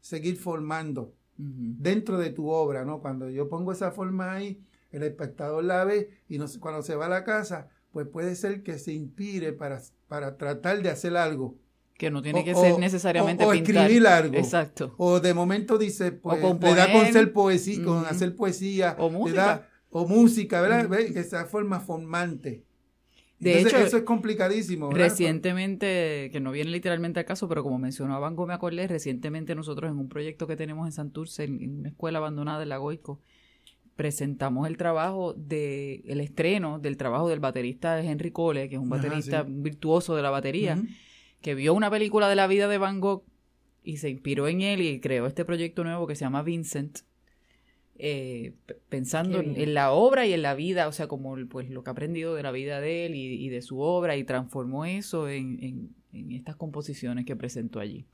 seguir 0.00 0.36
formando 0.36 1.17
dentro 1.38 2.18
de 2.18 2.30
tu 2.30 2.48
obra, 2.48 2.84
¿no? 2.84 3.00
Cuando 3.00 3.30
yo 3.30 3.48
pongo 3.48 3.72
esa 3.72 3.92
forma 3.92 4.32
ahí, 4.32 4.60
el 4.90 5.04
espectador 5.04 5.64
la 5.64 5.84
ve 5.84 6.10
y 6.28 6.38
no, 6.38 6.46
cuando 6.60 6.82
se 6.82 6.96
va 6.96 7.06
a 7.06 7.08
la 7.08 7.24
casa, 7.24 7.68
pues 7.92 8.06
puede 8.08 8.34
ser 8.34 8.62
que 8.62 8.78
se 8.78 8.92
inspire 8.92 9.52
para, 9.52 9.80
para 10.08 10.36
tratar 10.36 10.82
de 10.82 10.90
hacer 10.90 11.16
algo. 11.16 11.56
Que 11.94 12.10
no 12.10 12.22
tiene 12.22 12.44
que 12.44 12.54
ser 12.54 12.78
necesariamente 12.78 13.44
o, 13.44 13.52
escribir 13.52 14.06
algo. 14.06 14.36
Exacto. 14.36 14.94
O 14.98 15.18
de 15.20 15.34
momento 15.34 15.78
dice, 15.78 16.12
pues, 16.12 16.40
le 16.40 16.74
da 16.74 16.92
con, 16.92 17.12
ser 17.12 17.32
poesía, 17.32 17.84
con 17.84 18.06
hacer 18.06 18.36
poesía. 18.36 18.96
O 18.98 19.10
música. 19.10 19.68
o 19.90 20.06
música, 20.06 20.60
¿verdad? 20.60 20.92
Esa 20.94 21.46
forma 21.46 21.80
formante. 21.80 22.64
De 23.38 23.60
hecho, 23.60 23.76
eso 23.76 23.98
es 23.98 24.02
complicadísimo. 24.02 24.90
Recientemente, 24.90 26.28
que 26.32 26.40
no 26.40 26.50
viene 26.50 26.70
literalmente 26.70 27.20
al 27.20 27.26
caso, 27.26 27.48
pero 27.48 27.62
como 27.62 27.78
mencionaba 27.78 28.18
Banco 28.18 28.46
me 28.46 28.54
acordé, 28.54 28.88
recientemente 28.88 29.54
nosotros 29.54 29.90
en 29.90 29.98
un 29.98 30.08
proyecto 30.08 30.46
que 30.46 30.56
tenemos 30.56 30.86
en 30.86 30.92
Santurce, 30.92 31.44
en, 31.44 31.78
una 31.78 31.88
escuela 31.88 32.18
abandonada 32.18 32.58
de 32.58 32.66
la 32.66 32.78
Goico, 32.78 33.20
presentamos 33.94 34.66
el 34.66 34.76
trabajo 34.76 35.34
de 35.34 36.02
el 36.06 36.20
estreno 36.20 36.78
del 36.78 36.96
trabajo 36.96 37.28
del 37.28 37.40
baterista 37.40 38.00
Henry 38.00 38.30
Cole, 38.30 38.68
que 38.68 38.76
es 38.76 38.80
un 38.80 38.88
baterista 38.88 39.44
virtuoso 39.46 40.16
de 40.16 40.22
la 40.22 40.30
batería, 40.30 40.80
que 41.40 41.54
vio 41.54 41.74
una 41.74 41.90
película 41.90 42.28
de 42.28 42.36
la 42.36 42.46
vida 42.46 42.68
de 42.68 42.78
Van 42.78 43.00
Gogh 43.00 43.24
y 43.84 43.98
se 43.98 44.10
inspiró 44.10 44.48
en 44.48 44.60
él 44.60 44.80
y 44.80 45.00
creó 45.00 45.26
este 45.26 45.44
proyecto 45.44 45.84
nuevo 45.84 46.06
que 46.06 46.14
se 46.14 46.24
llama 46.24 46.42
Vincent, 46.42 47.00
eh, 47.98 48.52
pensando 48.88 49.40
en, 49.40 49.74
la 49.74 49.90
obra 49.90 50.26
y 50.26 50.32
en 50.32 50.42
la 50.42 50.54
vida, 50.54 50.86
o 50.86 50.92
sea, 50.92 51.08
como 51.08 51.36
pues 51.48 51.68
lo 51.68 51.82
que 51.82 51.90
ha 51.90 51.92
aprendido 51.92 52.34
de 52.34 52.42
la 52.44 52.52
vida 52.52 52.80
de 52.80 53.06
él 53.06 53.14
y, 53.14 53.48
de 53.48 53.60
su 53.60 53.80
obra 53.80 54.16
y 54.16 54.24
transformó 54.24 54.84
eso 54.84 55.28
en, 55.28 55.90
estas 56.12 56.56
composiciones 56.56 57.24
que 57.24 57.34
presentó 57.36 57.80
allí. 57.80 58.06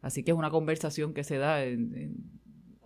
Así 0.00 0.22
que 0.22 0.30
es 0.30 0.36
una 0.36 0.50
conversación 0.50 1.12
que 1.12 1.24
se 1.24 1.36
da 1.36 1.64
en, 1.64 2.16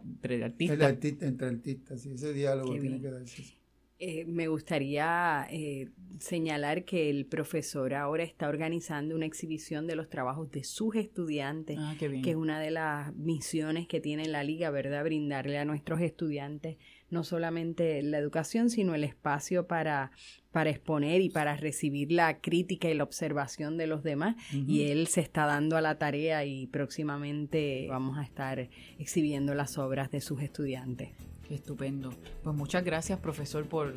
entre 0.04 0.42
artistas. 0.44 0.98
entre 1.22 1.46
artistas, 1.46 2.00
sí, 2.00 2.10
ese 2.10 2.32
diálogo 2.32 2.78
tiene 2.78 3.00
que 3.00 3.10
darse. 3.10 3.59
Eh, 4.02 4.24
me 4.24 4.48
gustaría 4.48 5.46
eh, 5.50 5.90
señalar 6.18 6.86
que 6.86 7.10
el 7.10 7.26
profesor 7.26 7.92
ahora 7.92 8.22
está 8.22 8.48
organizando 8.48 9.14
una 9.14 9.26
exhibición 9.26 9.86
de 9.86 9.94
los 9.94 10.08
trabajos 10.08 10.50
de 10.50 10.64
sus 10.64 10.96
estudiantes, 10.96 11.76
ah, 11.78 11.94
que 11.98 12.30
es 12.30 12.36
una 12.36 12.58
de 12.60 12.70
las 12.70 13.14
misiones 13.14 13.86
que 13.86 14.00
tiene 14.00 14.26
la 14.26 14.42
liga, 14.42 14.70
¿verdad? 14.70 15.04
Brindarle 15.04 15.58
a 15.58 15.66
nuestros 15.66 16.00
estudiantes 16.00 16.78
no 17.10 17.24
solamente 17.24 18.02
la 18.02 18.16
educación, 18.16 18.70
sino 18.70 18.94
el 18.94 19.04
espacio 19.04 19.66
para, 19.66 20.12
para 20.50 20.70
exponer 20.70 21.20
y 21.20 21.28
para 21.28 21.56
recibir 21.56 22.10
la 22.10 22.40
crítica 22.40 22.88
y 22.88 22.94
la 22.94 23.04
observación 23.04 23.76
de 23.76 23.86
los 23.86 24.02
demás. 24.02 24.36
Y 24.52 24.84
él 24.84 25.08
se 25.08 25.20
está 25.20 25.44
dando 25.44 25.76
a 25.76 25.82
la 25.82 25.98
tarea 25.98 26.46
y 26.46 26.68
próximamente 26.68 27.86
vamos 27.90 28.16
a 28.16 28.22
estar 28.22 28.70
exhibiendo 28.98 29.54
las 29.54 29.76
obras 29.76 30.10
de 30.10 30.22
sus 30.22 30.40
estudiantes. 30.40 31.10
Estupendo. 31.54 32.10
Pues 32.42 32.56
muchas 32.56 32.84
gracias, 32.84 33.18
profesor, 33.18 33.66
por, 33.66 33.94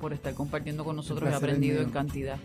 por 0.00 0.12
estar 0.12 0.34
compartiendo 0.34 0.84
con 0.84 0.96
nosotros. 0.96 1.30
He 1.30 1.34
aprendido 1.34 1.82
en 1.82 1.90
cantidad. 1.90 2.38